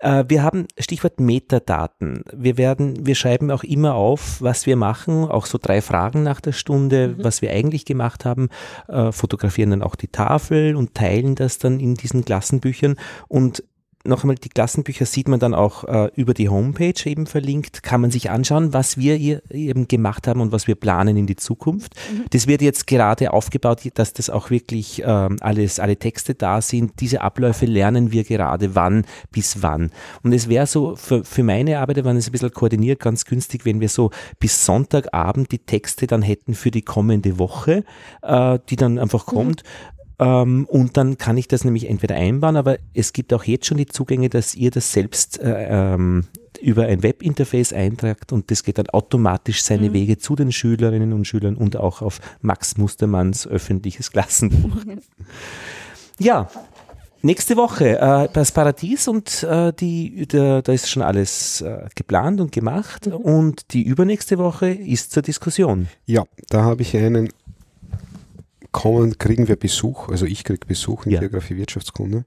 [0.00, 2.22] Äh, wir haben Stichwort Metadaten.
[2.36, 6.40] Wir werden, wir schreiben auch immer auf, was wir machen, auch so drei Fragen nach
[6.42, 7.24] der Stunde, Mhm.
[7.24, 8.48] was wir eigentlich gemacht haben,
[8.88, 12.96] äh, fotografieren dann auch die Tafel und teilen das dann in diesen Klassenbüchern
[13.28, 13.64] und
[14.08, 18.00] noch einmal, die Klassenbücher sieht man dann auch äh, über die Homepage eben verlinkt, kann
[18.00, 21.36] man sich anschauen, was wir hier eben gemacht haben und was wir planen in die
[21.36, 21.94] Zukunft.
[22.30, 27.00] Das wird jetzt gerade aufgebaut, dass das auch wirklich ähm, alles, alle Texte da sind.
[27.00, 29.90] Diese Abläufe lernen wir gerade wann bis wann.
[30.22, 33.64] Und es wäre so, für, für meine Arbeit, wenn es ein bisschen koordiniert, ganz günstig,
[33.64, 37.84] wenn wir so bis Sonntagabend die Texte dann hätten für die kommende Woche,
[38.22, 39.62] äh, die dann einfach kommt.
[40.18, 43.76] Ähm, und dann kann ich das nämlich entweder einbauen, aber es gibt auch jetzt schon
[43.76, 46.24] die Zugänge, dass ihr das selbst äh, ähm,
[46.60, 49.92] über ein Webinterface eintragt und das geht dann automatisch seine Mhm.
[49.92, 54.82] Wege zu den Schülerinnen und Schülern und auch auf Max Mustermanns öffentliches Klassenbuch.
[56.18, 56.48] ja,
[57.22, 62.40] nächste Woche äh, das Paradies und äh, die, da, da ist schon alles äh, geplant
[62.40, 63.12] und gemacht Mhm.
[63.14, 65.86] und die übernächste Woche ist zur Diskussion.
[66.06, 67.28] Ja, da habe ich einen,
[68.72, 71.20] kommen, kriegen wir Besuch, also ich kriege Besuch in Ja.
[71.20, 72.24] Geografie Wirtschaftskunde.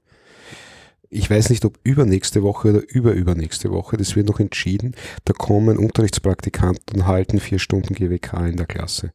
[1.14, 4.94] Ich weiß nicht, ob übernächste Woche oder überübernächste Woche, das wird noch entschieden.
[5.26, 9.12] Da kommen Unterrichtspraktikanten und halten vier Stunden GWK in der Klasse.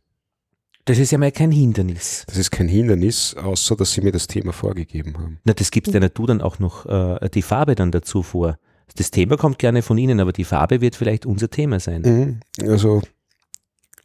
[0.86, 2.24] Das ist ja mal kein Hindernis.
[2.28, 5.40] Das ist kein Hindernis, außer dass sie mir das Thema vorgegeben haben.
[5.44, 8.58] Na, das gibst ja nicht du dann auch noch äh, die Farbe dann dazu vor.
[8.96, 12.40] Das Thema kommt gerne von Ihnen, aber die Farbe wird vielleicht unser Thema sein.
[12.60, 12.70] Mhm.
[12.70, 13.02] Also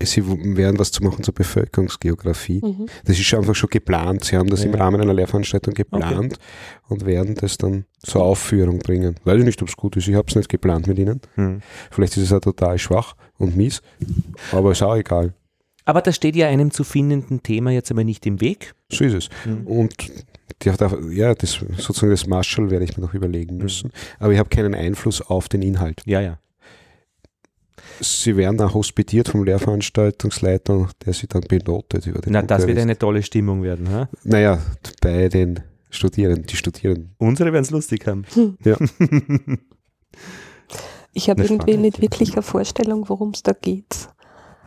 [0.06, 2.60] sie werden was zu machen zur Bevölkerungsgeografie.
[2.62, 2.86] Mhm.
[3.04, 4.24] Das ist einfach schon geplant.
[4.24, 4.78] Sie haben das im Ja.
[4.78, 6.38] Rahmen einer Lehrveranstaltung geplant
[6.88, 9.16] und werden das dann zur Aufführung bringen.
[9.24, 10.08] Weiß ich nicht, ob es gut ist.
[10.08, 11.20] Ich habe es nicht geplant mit ihnen.
[11.34, 11.60] Hm.
[11.90, 13.82] Vielleicht ist es auch total schwach und mies,
[14.52, 15.34] aber ist auch egal.
[15.84, 18.74] Aber das steht ja einem zu findenden Thema jetzt aber nicht im Weg.
[18.90, 19.28] So ist es.
[19.44, 19.66] Mhm.
[19.66, 19.94] Und
[20.64, 23.90] ja, das, sozusagen das Marshall werde ich mir noch überlegen müssen.
[24.20, 26.02] Aber ich habe keinen Einfluss auf den Inhalt.
[26.06, 26.38] Ja, ja.
[28.00, 32.70] Sie werden auch hospitiert vom Lehrveranstaltungsleiter, der sie dann benotet über den Na, das wird
[32.70, 32.82] Unterricht.
[32.82, 33.90] eine tolle Stimmung werden.
[33.90, 34.08] Ha?
[34.24, 34.58] Naja,
[35.00, 37.14] bei den Studierenden, die Studierenden.
[37.18, 38.24] Unsere werden es lustig haben.
[38.64, 38.76] Ja.
[41.14, 44.08] Ich habe irgendwie nicht wirklich eine Vorstellung, worum es da geht.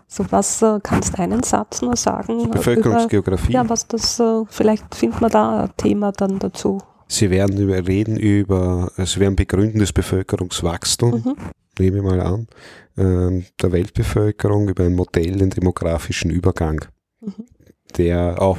[0.07, 2.39] So was äh, kannst du einen Satz nur sagen?
[2.39, 3.53] äh, Über, Bevölkerungsgeografie.
[3.53, 6.81] ja, was das, äh, vielleicht findet man da ein Thema dann dazu.
[7.07, 11.35] Sie werden über, reden über, sie werden begründen das Bevölkerungswachstum, Mhm.
[11.79, 12.47] Nehme ich mal an,
[12.97, 16.85] ähm, der Weltbevölkerung über ein Modell, den demografischen Übergang,
[17.21, 17.33] Mhm.
[17.97, 18.57] der auch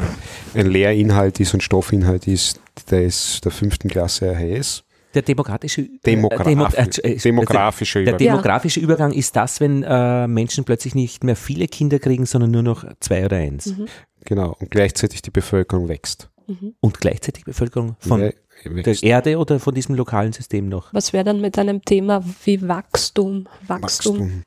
[0.55, 4.83] ein Lehrinhalt ist und Stoffinhalt ist, der ist der fünften Klasse RHS.
[5.14, 8.18] Der demokratische, äh, Demografi Demo, äh, äh, demografische der Übergang.
[8.18, 12.62] demografische Übergang ist das, wenn äh, Menschen plötzlich nicht mehr viele Kinder kriegen, sondern nur
[12.62, 13.66] noch zwei oder eins.
[13.66, 13.87] Mhm.
[14.26, 14.57] Genau.
[14.61, 16.29] Und gleichzeitig die Bevölkerung wächst.
[16.48, 16.74] Mhm.
[16.81, 18.31] Und gleichzeitig Bevölkerung von Ja,
[18.68, 19.02] der.
[19.02, 20.92] Erde oder von diesem lokalen System noch.
[20.94, 23.48] Was wäre dann mit einem Thema wie Wachstum?
[23.66, 24.42] Wachstum, Wachstum.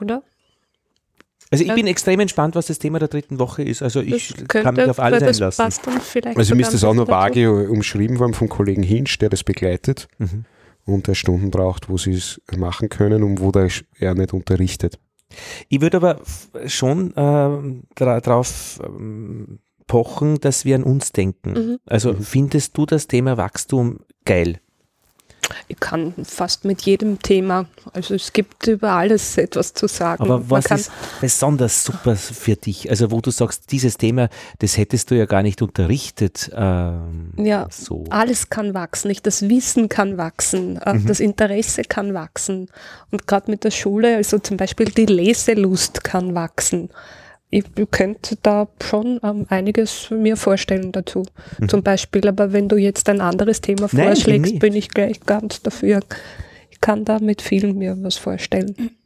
[0.00, 0.22] oder?
[1.50, 1.74] Also ich Ja.
[1.76, 3.80] bin extrem entspannt, was das Thema der dritten Woche ist.
[3.82, 5.64] Also ich kann mich auf alles das einlassen.
[5.64, 9.16] passt dann vielleicht Also mir ist das auch nur vage umschrieben worden vom Kollegen Hinsch,
[9.18, 10.44] der das begleitet Mhm.
[10.84, 13.68] und der Stunden braucht, wo sie es machen können und wo der
[14.00, 14.98] er nicht unterrichtet.
[15.68, 16.20] Ich würde aber
[16.66, 21.52] schon ähm, dra drauf ähm, pochen, dass wir an uns denken.
[21.52, 21.78] Mhm.
[21.86, 22.22] Also Mhm.
[22.22, 24.58] findest du das Thema Wachstum geil?
[25.68, 30.24] Ich kann fast mit jedem Thema, also es gibt über alles etwas zu sagen.
[30.24, 32.90] Aber Man was kann, ist besonders super für dich?
[32.90, 36.50] Also wo du sagst, dieses Thema, das hättest du ja gar nicht unterrichtet.
[36.52, 38.02] Ähm, Ja, so.
[38.10, 41.06] alles kann wachsen, nicht das Wissen kann wachsen, äh, Mhm.
[41.06, 42.68] das Interesse kann wachsen.
[43.12, 46.90] Und gerade mit der Schule, also zum Beispiel die Leselust kann wachsen.
[47.48, 51.24] Ich könnte da schon ähm, einiges mir vorstellen dazu.
[51.68, 53.98] Zum Beispiel, aber wenn du jetzt ein anderes Thema Mhm.
[53.98, 54.58] Nein, vorschlägst, nie.
[54.58, 56.00] bin ich gleich ganz dafür.
[56.70, 58.96] Ich kann da mit vielen mir was vorstellen.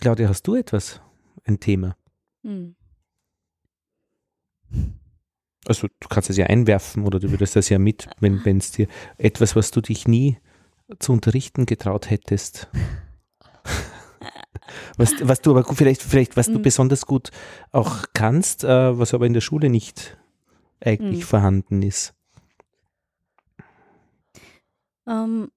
[0.00, 1.00] Claudia, hast du etwas?
[1.44, 1.96] Ein Thema?
[2.42, 2.74] Hm.
[5.66, 8.88] Also du kannst es ja einwerfen oder du würdest das ja mit, wenn es dir
[9.18, 10.38] etwas, was du dich nie
[10.98, 12.68] zu unterrichten getraut hättest.
[14.96, 16.62] Was, was du aber gut- vielleicht, vielleicht was du Mhm.
[16.62, 17.30] besonders gut
[17.72, 20.16] auch kannst, äh, was aber in der Schule nicht
[20.80, 21.26] eigentlich Mhm.
[21.26, 22.14] vorhanden ist.
[25.06, 25.50] Ähm,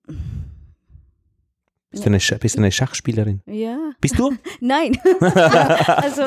[1.92, 3.42] Bist du eine, bist du eine Schachspielerin?
[3.46, 4.34] ja, Bist du?
[4.60, 4.98] nein.
[5.22, 6.24] also,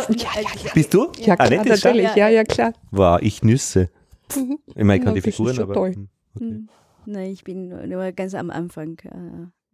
[0.73, 1.13] Bist du?
[1.19, 1.65] Ja, klar, Schach?
[1.65, 2.15] natürlich.
[2.15, 2.73] Ja, ja, klar.
[2.91, 3.91] Wow, ich Nüsse.
[4.35, 4.59] Mhm.
[4.69, 5.75] Ich meine, ich kann Ja, die Figuren, aber.
[5.75, 5.95] toll.
[5.95, 6.09] hm.
[6.39, 6.69] Hm.
[7.07, 8.99] Nein, ich bin nur- nur ganz am Anfang.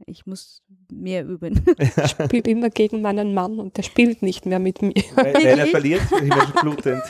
[0.07, 1.65] Ich muss mehr üben.
[1.79, 4.95] Ich spiele immer gegen meinen Mann und der spielt nicht mehr mit mir.
[5.15, 7.03] Weil, weil er verliert, immer blutend.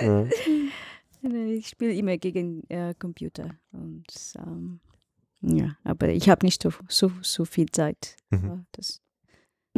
[0.00, 0.26] ja.
[1.48, 3.50] Ich spiele immer gegen äh, Computer.
[3.72, 4.80] Und, ähm,
[5.40, 8.16] ja, aber ich habe nicht so, so, so viel Zeit.
[8.30, 8.66] Mhm.
[8.72, 9.00] Das,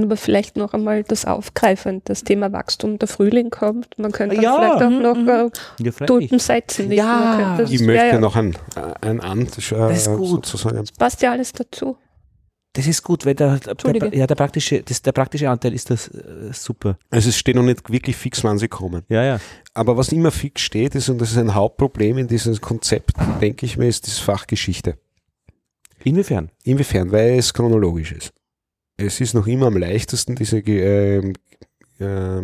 [0.02, 3.98] Aber vielleicht noch einmal das Aufgreifen, das Thema Wachstum, der Frühling kommt.
[3.98, 4.56] Man könnte Ja.
[4.56, 5.28] vielleicht auch Mhm, noch mhm.
[5.28, 6.06] äh, Ja.
[6.06, 6.90] Tulpen setzen.
[6.92, 7.36] Ja.
[7.36, 8.56] Könnte, das Ich möchte ja, noch ein,
[9.00, 10.46] ein Ant äh, Das ist gut.
[10.46, 10.84] sozusagen.
[10.98, 11.96] passt ja alles dazu.
[12.72, 16.06] Das ist gut, weil der, der, ja, der, praktische, das, der praktische Anteil ist das
[16.06, 16.98] äh, super.
[17.10, 19.02] Also es steht noch nicht wirklich fix, wann sie kommen.
[19.08, 19.40] Ja, ja.
[19.74, 23.66] Aber was immer fix steht, ist, und das ist ein Hauptproblem in diesem Konzept, denke
[23.66, 24.96] ich mir, ist das Fach Geschichte.
[26.04, 26.50] Inwiefern?
[26.62, 27.10] Inwiefern?
[27.10, 28.32] Weil es chronologisch ist.
[29.00, 31.34] Es ist noch immer am leichtesten, diese, ähm,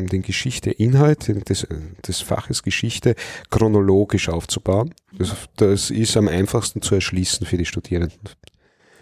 [0.06, 1.66] den Geschichte-Inhalt des,
[2.06, 3.14] des Faches Geschichte
[3.50, 4.94] chronologisch aufzubauen.
[5.16, 8.18] Das, das ist am einfachsten zu erschließen für die Studierenden.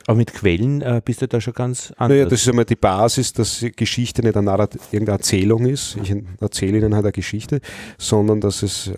[0.07, 2.11] Aber mit Quellen äh, bist du da schon ganz anders.
[2.11, 5.97] Naja, das ist einmal die Basis, dass Geschichte nicht eine Narrat- irgendeine Erzählung ist.
[6.03, 7.61] Ich erzähle Ihnen halt eine Geschichte,
[7.97, 8.93] sondern dass es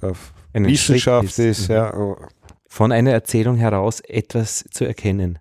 [0.52, 1.68] Wissenschaft Schritt ist.
[1.68, 1.74] Mhm.
[1.74, 2.16] ja,
[2.68, 5.38] Von einer Erzählung heraus etwas zu erkennen.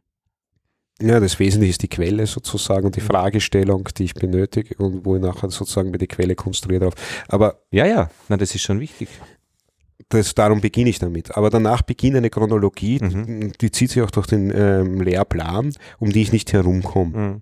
[1.02, 5.16] Ja, das Wesentliche ist die Quelle sozusagen und die Fragestellung, die ich benötige und wo
[5.18, 6.96] ich nachher sozusagen mir die Quelle konstruiert habe.
[7.28, 9.10] Aber Ja, ja, na, das ist schon wichtig.
[10.10, 11.36] das, darum beginne ich damit.
[11.36, 13.52] Aber danach beginnt eine Chronologie, Mhm.
[13.52, 17.18] die, die zieht sich auch durch den ähm, Lehrplan, um die ich nicht herumkomme.
[17.18, 17.42] Mhm.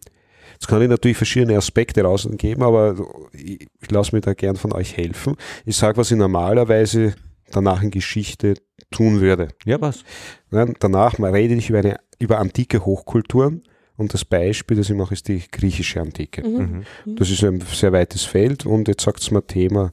[0.54, 2.96] Jetzt kann ich natürlich verschiedene Aspekte rausgeben, aber
[3.34, 5.36] ich, ich lasse mir da gern von euch helfen.
[5.66, 7.16] Ich sage, was ich normalerweise
[7.56, 8.56] danach in Geschichte
[8.92, 9.50] tun würde.
[9.66, 10.04] Ja, was?
[10.52, 13.64] Ja, danach mal rede ich über, eine, über antike Hochkulturen
[13.98, 16.48] und das Beispiel, das ich mache, ist die griechische Antike.
[16.48, 16.84] Mhm.
[17.06, 17.16] Mhm.
[17.16, 19.92] Das ist ein sehr weites Feld und jetzt sagt es mal Thema.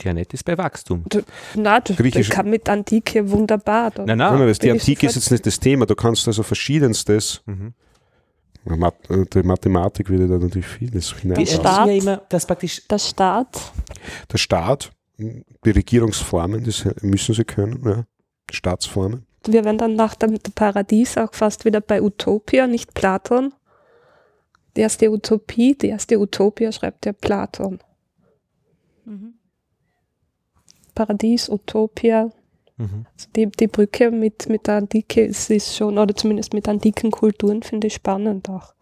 [0.00, 1.04] Die Annette ist bei Wachstum.
[1.54, 3.92] Na, das Griechisch- kann mit Antike wunderbar.
[3.98, 4.38] Nein, Nein, nein.
[4.38, 5.84] nein, das, die Antike ist jetzt nicht das Thema.
[5.84, 7.74] Du kannst also verschiedenstes, Mhm.
[8.64, 11.46] Die Mathematik würde da natürlich vieles Die hinein.
[11.46, 12.86] Staat- erzählen ja immer, das praktisch.
[12.88, 13.72] Der Staat,
[14.30, 18.04] Der Staat, die Regierungsformen, das müssen sie können, ja.
[18.50, 19.24] Staatsformen.
[19.46, 23.54] wir werden dann nach dem Paradies auch fast wieder bei Utopia, nicht Platon.
[24.76, 27.78] Die erste Utopie, die erste Utopia schreibt ja Platon.
[29.04, 29.34] Mhm.
[30.94, 32.30] Paradies, Utopia,
[32.80, 33.06] Mhm.
[33.14, 37.10] also die, die Brücke mit, mit der Antike ist, ist schon, oder zumindest mit antiken
[37.10, 38.74] Kulturen finde ich spannend auch.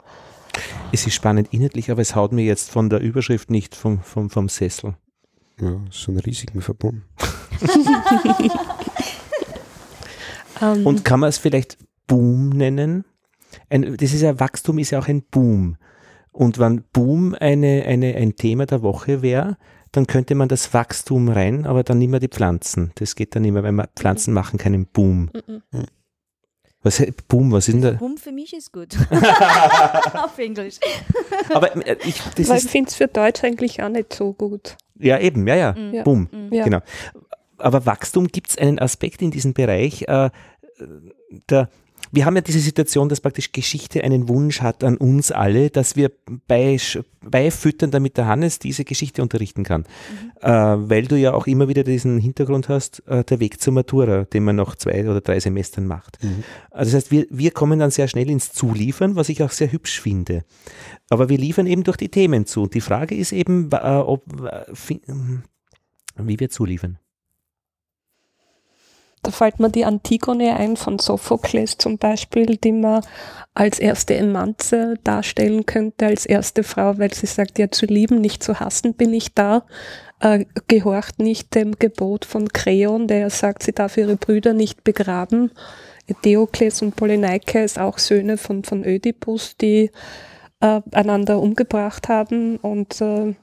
[0.92, 4.30] Es ist spannend inhaltlich, aber es haut mir jetzt von der Überschrift nicht vom, vom,
[4.30, 4.94] vom Sessel.
[5.60, 7.04] Ja, so ein Risiken verbunden.
[10.60, 13.04] Ähm, Und kann man es vielleicht Boom nennen?
[13.70, 15.76] Ein, das ist ja, Wachstum ist ja auch ein Boom.
[16.32, 19.56] Und wenn Boom eine, eine, ein Thema der Woche wäre,
[19.92, 22.92] dann könnte man das Wachstum rein, aber dann nicht mehr die Pflanzen.
[22.96, 25.30] Das geht dann nicht mehr, weil man Pflanzen machen keinen Boom.
[25.46, 25.62] Mhm.
[26.82, 27.90] Was, Boom, was ist denn da?
[27.92, 28.96] Boom für mich ist gut.
[30.14, 30.76] Auf Englisch.
[31.52, 34.76] Aber äh, ich, ich finde es für Deutsch eigentlich auch nicht so gut.
[34.98, 36.04] ja eben, ja, ja, Mhm.
[36.04, 36.28] Boom.
[36.30, 36.50] Mhm.
[36.50, 36.78] Genau.
[37.58, 40.30] Aber Wachstum gibt es einen Aspekt in diesem Bereich, äh,
[41.50, 41.68] der,
[42.12, 45.96] wir haben ja diese Situation, dass praktisch Geschichte einen Wunsch hat an uns alle, dass
[45.96, 46.10] wir
[46.46, 46.78] bei,
[47.20, 49.82] beifüttern, damit der Hannes diese Geschichte unterrichten kann.
[49.82, 50.30] Mhm.
[50.40, 54.24] Äh, weil du ja auch immer wieder diesen Hintergrund hast, äh, der Weg zur Matura,
[54.24, 56.22] den man noch zwei oder drei Semestern macht.
[56.22, 56.44] Mhm.
[56.70, 59.72] Also das heißt, wir, wir kommen dann sehr schnell ins Zuliefern, was ich auch sehr
[59.72, 60.44] hübsch finde.
[61.10, 62.62] Aber wir liefern eben durch die Themen zu.
[62.62, 64.64] Und die Frage ist eben, äh, ob, äh,
[66.16, 66.98] wie wir zuliefern.
[69.28, 73.04] Da fällt mir die Antigone ein von Sophokles zum Beispiel, die man
[73.52, 78.42] als erste Emanze darstellen könnte, als erste Frau, weil sie sagt, ja, zu lieben, nicht
[78.42, 79.66] zu hassen bin ich da,
[80.20, 85.50] äh, gehorcht nicht dem Gebot von Kreon, der sagt, sie darf ihre Brüder nicht begraben.
[86.06, 89.90] Eteokles und Polyneike ist auch Söhne von, von Ödipus, die
[90.60, 93.34] äh, einander umgebracht haben und äh,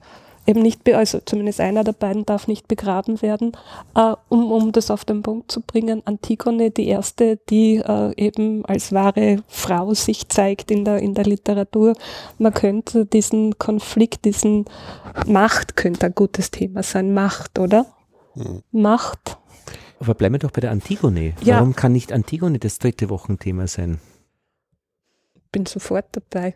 [0.48, 3.54] eben nicht, also zumindest einer der beiden darf nicht begraben werden,
[3.96, 6.02] äh, um, um das auf den Punkt zu bringen.
[6.06, 11.26] Antigone, die erste, die äh, eben als wahre Frau sich zeigt in der, in der
[11.26, 11.96] Literatur.
[12.38, 14.66] Man könnte diesen Konflikt, diesen
[15.26, 17.14] Macht, könnte ein gutes Thema sein.
[17.14, 17.86] Macht, oder?
[18.36, 18.62] Mhm.
[18.72, 19.38] Macht.
[20.00, 21.34] Aber bleiben wir doch bei der Antigone.
[21.42, 21.56] Ja.
[21.56, 24.00] Warum kann nicht Antigone das dritte Wochenthema sein?
[25.52, 26.54] Bin sofort dabei.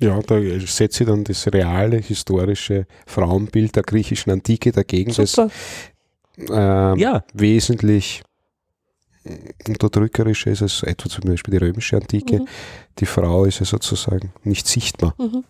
[0.00, 5.50] Ja, da setze ich dann das reale, historische Frauenbild der griechischen Antike dagegen, Super.
[6.36, 7.24] das äh, ja.
[7.32, 8.22] wesentlich
[9.66, 12.40] unterdrückerischer ist als etwa zum Beispiel die römische Antike.
[12.40, 12.48] Mhm.
[12.98, 15.14] Die Frau ist ja sozusagen nicht sichtbar.
[15.18, 15.44] Mhm.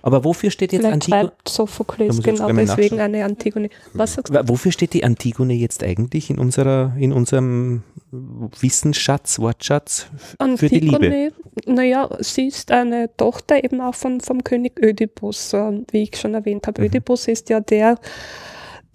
[0.00, 1.32] Aber wofür steht jetzt Vielleicht Antigone?
[1.46, 3.68] Sophokles genau deswegen eine Antigone.
[3.92, 4.48] Was sagst du?
[4.48, 10.06] Wofür steht die Antigone jetzt eigentlich in, unserer, in unserem Wissensschatz, Wortschatz
[10.38, 11.32] Antigone, für die Liebe?
[11.66, 16.66] Naja, sie ist eine Tochter eben auch von, vom König Ödipus, wie ich schon erwähnt
[16.66, 16.80] habe.
[16.80, 16.86] Mhm.
[16.86, 17.98] Ödipus ist ja der,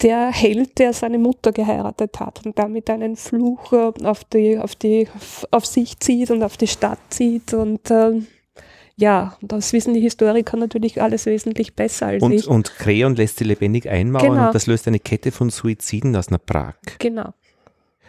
[0.02, 5.08] der Held, der seine Mutter geheiratet hat und damit einen Fluch auf, die, auf, die,
[5.52, 8.22] auf sich zieht und auf die Stadt zieht und äh,
[8.96, 12.48] ja, das wissen die Historiker natürlich alles wesentlich besser als und, ich.
[12.48, 14.46] Und Creon lässt sie lebendig einmauern genau.
[14.48, 16.76] und das löst eine Kette von Suiziden aus einer Prag.
[17.00, 17.34] Genau.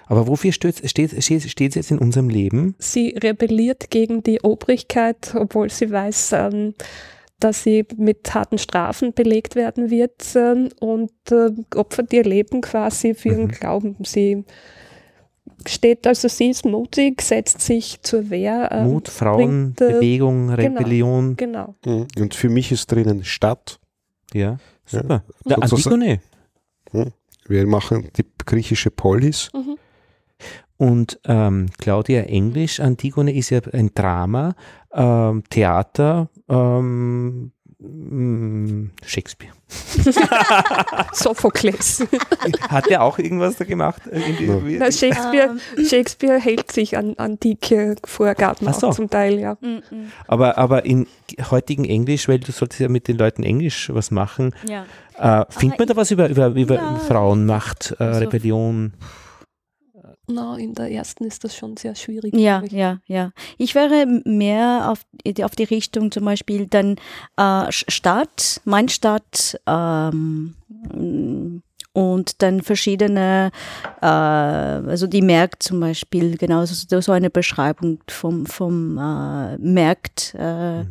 [0.07, 2.75] Aber wofür steht, steht, steht, steht sie jetzt in unserem Leben?
[2.79, 6.75] Sie rebelliert gegen die Obrigkeit, obwohl sie weiß, ähm,
[7.41, 13.15] dass sie mit harten Strafen belegt werden wird ähm, und äh, opfert ihr Leben quasi
[13.15, 13.49] für ihren mhm.
[13.49, 13.97] Glauben.
[14.05, 14.45] Sie
[15.67, 18.69] steht, also sie ist mutig, setzt sich zur Wehr.
[18.73, 21.37] Ähm, Mut, Frauen, bringt, äh, Bewegung, genau, Rebellion.
[21.37, 21.75] Genau.
[21.83, 22.07] genau.
[22.19, 23.81] Und für mich ist drinnen Stadt.
[24.33, 25.25] Ja, super.
[25.47, 26.21] Ja, Antigone.
[27.47, 29.51] Wir machen die griechische Polis.
[29.53, 29.77] Mhm.
[30.77, 34.55] Und ähm, Claudia Englisch, Antigone ist ja ein Drama,
[34.93, 37.53] ähm, Theater, ähm,
[37.87, 39.53] Mm, Shakespeare.
[41.13, 42.07] Sophokles.
[42.69, 44.03] Hat er auch irgendwas da gemacht?
[44.11, 45.57] Na, Shakespeare,
[45.87, 48.89] Shakespeare hält sich an antike Vorgaben so.
[48.89, 49.57] auch zum Teil, ja.
[49.61, 50.13] Mm, mm.
[50.27, 51.07] Aber, aber in
[51.51, 54.87] heutigen Englisch, weil du solltest ja mit den Leuten Englisch was machen, ja.
[55.19, 58.95] äh, findet man da was über, über, über ja, Frauenmacht, äh, also Rebellion?
[60.27, 62.35] Na, in der ersten ist das schon sehr schwierig.
[62.35, 63.33] Ja, ja, ja.
[63.59, 65.05] Ich wäre mehr auf,
[65.43, 66.97] auf die Richtung zum Beispiel dann
[67.37, 70.55] äh, Stadt, mein Stadt, ähm,
[71.93, 73.53] und dann verschiedene,
[74.03, 80.35] äh, also die Märkte zum Beispiel, genau, so, so eine Beschreibung vom, vom äh, Markt.
[80.37, 80.91] Äh, mhm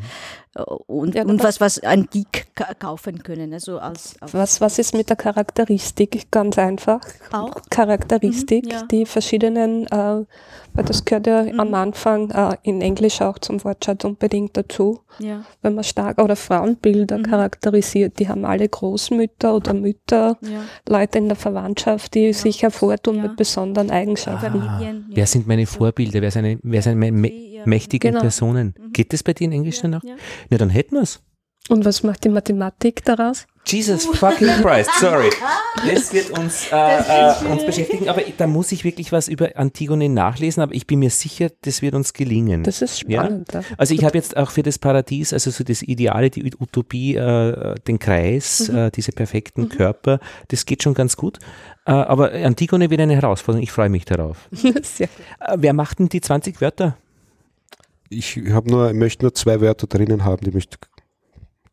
[0.56, 2.46] und, ja, und was, was ein Geek
[2.80, 3.54] kaufen können.
[3.54, 6.30] Also als, als was, was ist mit der Charakteristik?
[6.30, 7.02] Ganz einfach.
[7.32, 7.56] Auch?
[7.72, 8.84] Charakteristik, mhm, ja.
[8.84, 10.26] die verschiedenen, äh,
[10.74, 11.60] weil das gehört ja mhm.
[11.60, 15.00] am Anfang äh, in Englisch auch zum Wortschatz unbedingt dazu.
[15.18, 15.44] Ja.
[15.64, 17.24] Wenn man stark oder Frauenbilder mhm.
[17.24, 20.66] charakterisiert, die haben alle Großmütter oder Mütter, ja.
[20.88, 24.62] Leute in der Verwandtschaft, die sich hervortun mit besonderen Eigenschaften.
[24.62, 24.80] Ah,
[25.10, 26.22] wer sind meine Vorbilder?
[26.22, 27.28] Wer sind, wer sind meine,
[27.66, 28.22] mächtigen genau.
[28.22, 28.76] Personen.
[28.78, 28.94] Mhm.
[28.94, 30.04] Geht das bei dir in Englisch ja, dann auch?
[30.04, 30.16] Ja.
[30.50, 31.22] ja, dann hätten wir es.
[31.70, 33.46] Und was macht die Mathematik daraus?
[33.66, 35.30] Jesus fucking Christ, sorry.
[35.86, 40.08] Das wird uns, äh, äh, uns beschäftigen, aber da muss ich wirklich was über Antigone
[40.08, 42.64] nachlesen, aber ich bin mir sicher, das wird uns gelingen.
[42.64, 43.54] Das ist spannend.
[43.54, 43.62] Ja?
[43.78, 47.76] Also ich habe jetzt auch für das Paradies, also so das Ideale, die Utopie, äh,
[47.88, 48.78] den Kreis, mhm.
[48.78, 49.70] Äh, diese perfekten mhm.
[49.70, 51.40] Körper, das geht schon ganz gut.
[51.86, 54.50] Äh, aber Antigone wird eine Herausforderung, ich freue mich darauf.
[54.52, 55.26] Sehr gut.
[55.58, 56.98] Wer macht denn die 20 Wörter?
[58.18, 60.78] Ich habe nur, möchte nur zwei Wörter drinnen haben, die möchte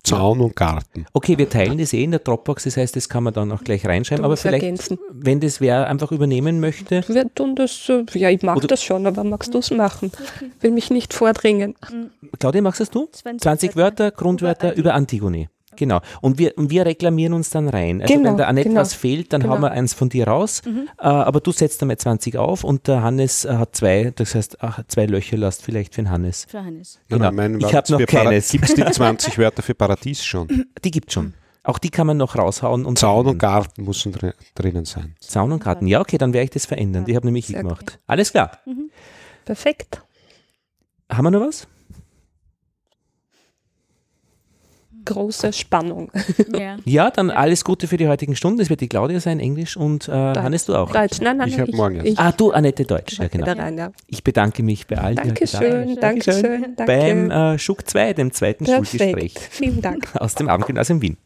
[0.02, 1.04] Zaun und Garten.
[1.12, 3.62] Okay, wir teilen das eh in der Dropbox, das heißt, das kann man dann auch
[3.62, 4.24] gleich reinschreiben.
[4.24, 4.98] aber vielleicht, ergänzen.
[5.12, 7.04] wenn das wer einfach übernehmen möchte.
[7.06, 10.10] Wir tun das, äh, ja, ich mag das schon, aber magst du es machen?
[10.60, 11.74] Will mich nicht vordringen.
[12.38, 13.08] Claudia, magst das du?
[13.12, 15.48] 20, 20 Wörter, Grundwörter über Antigone.
[15.80, 16.00] Genau.
[16.20, 18.02] Und wir, und wir reklamieren uns dann rein.
[18.02, 18.82] Also Genau, wenn der Annette genau.
[18.82, 19.54] was fehlt, dann Genau.
[19.54, 20.60] hauen wir eins von dir raus.
[20.66, 24.62] Äh, aber du setzt einmal 20 auf und der Hannes äh, hat zwei, das heißt,
[24.62, 26.46] ach, zwei Löcher lasst vielleicht für den Hannes.
[26.50, 27.00] Für Hannes.
[27.08, 27.30] Genau.
[27.66, 28.50] Ich hab noch keines.
[28.52, 30.66] Gibt es die 20 Wörter für Paradies schon?
[30.84, 31.32] Die gibt schon.
[31.62, 32.84] Auch die kann man noch raushauen.
[32.86, 35.14] Und Zaun und Garten müssen drin, drinnen sein.
[35.20, 35.86] Zaun und Garten.
[35.86, 37.04] Ja, okay, dann werde ich das verändern.
[37.06, 37.98] Die habe nämlich ich gemacht.
[38.06, 38.58] Alles klar.
[39.44, 40.02] Perfekt.
[41.10, 41.66] Haben wir noch was?
[45.14, 46.10] Große Spannung.
[46.58, 46.76] Ja.
[46.84, 48.60] Ja, dann alles Gute für die heutigen Stunden.
[48.60, 50.90] Es wird die Claudia sein, Englisch und äh, Hannes, du auch.
[50.90, 51.20] Deutsch.
[51.20, 52.06] Nein, nein, Ich nein, hab morgen erst.
[52.08, 53.18] Ich, Ah, du, Annette Deutsch.
[53.18, 53.46] Ja, ich genau.
[53.52, 53.92] rein, ja.
[54.06, 55.16] Ich bedanke mich bei allen.
[55.16, 56.84] Dankeschön, Dankeschön, danke.
[56.86, 59.38] Beim äh, Schuck 2, dem zweiten Schulgespräch Perfekt.
[59.50, 60.08] Vielen Dank.
[60.14, 61.16] aus dem Abendgymnasium Wien.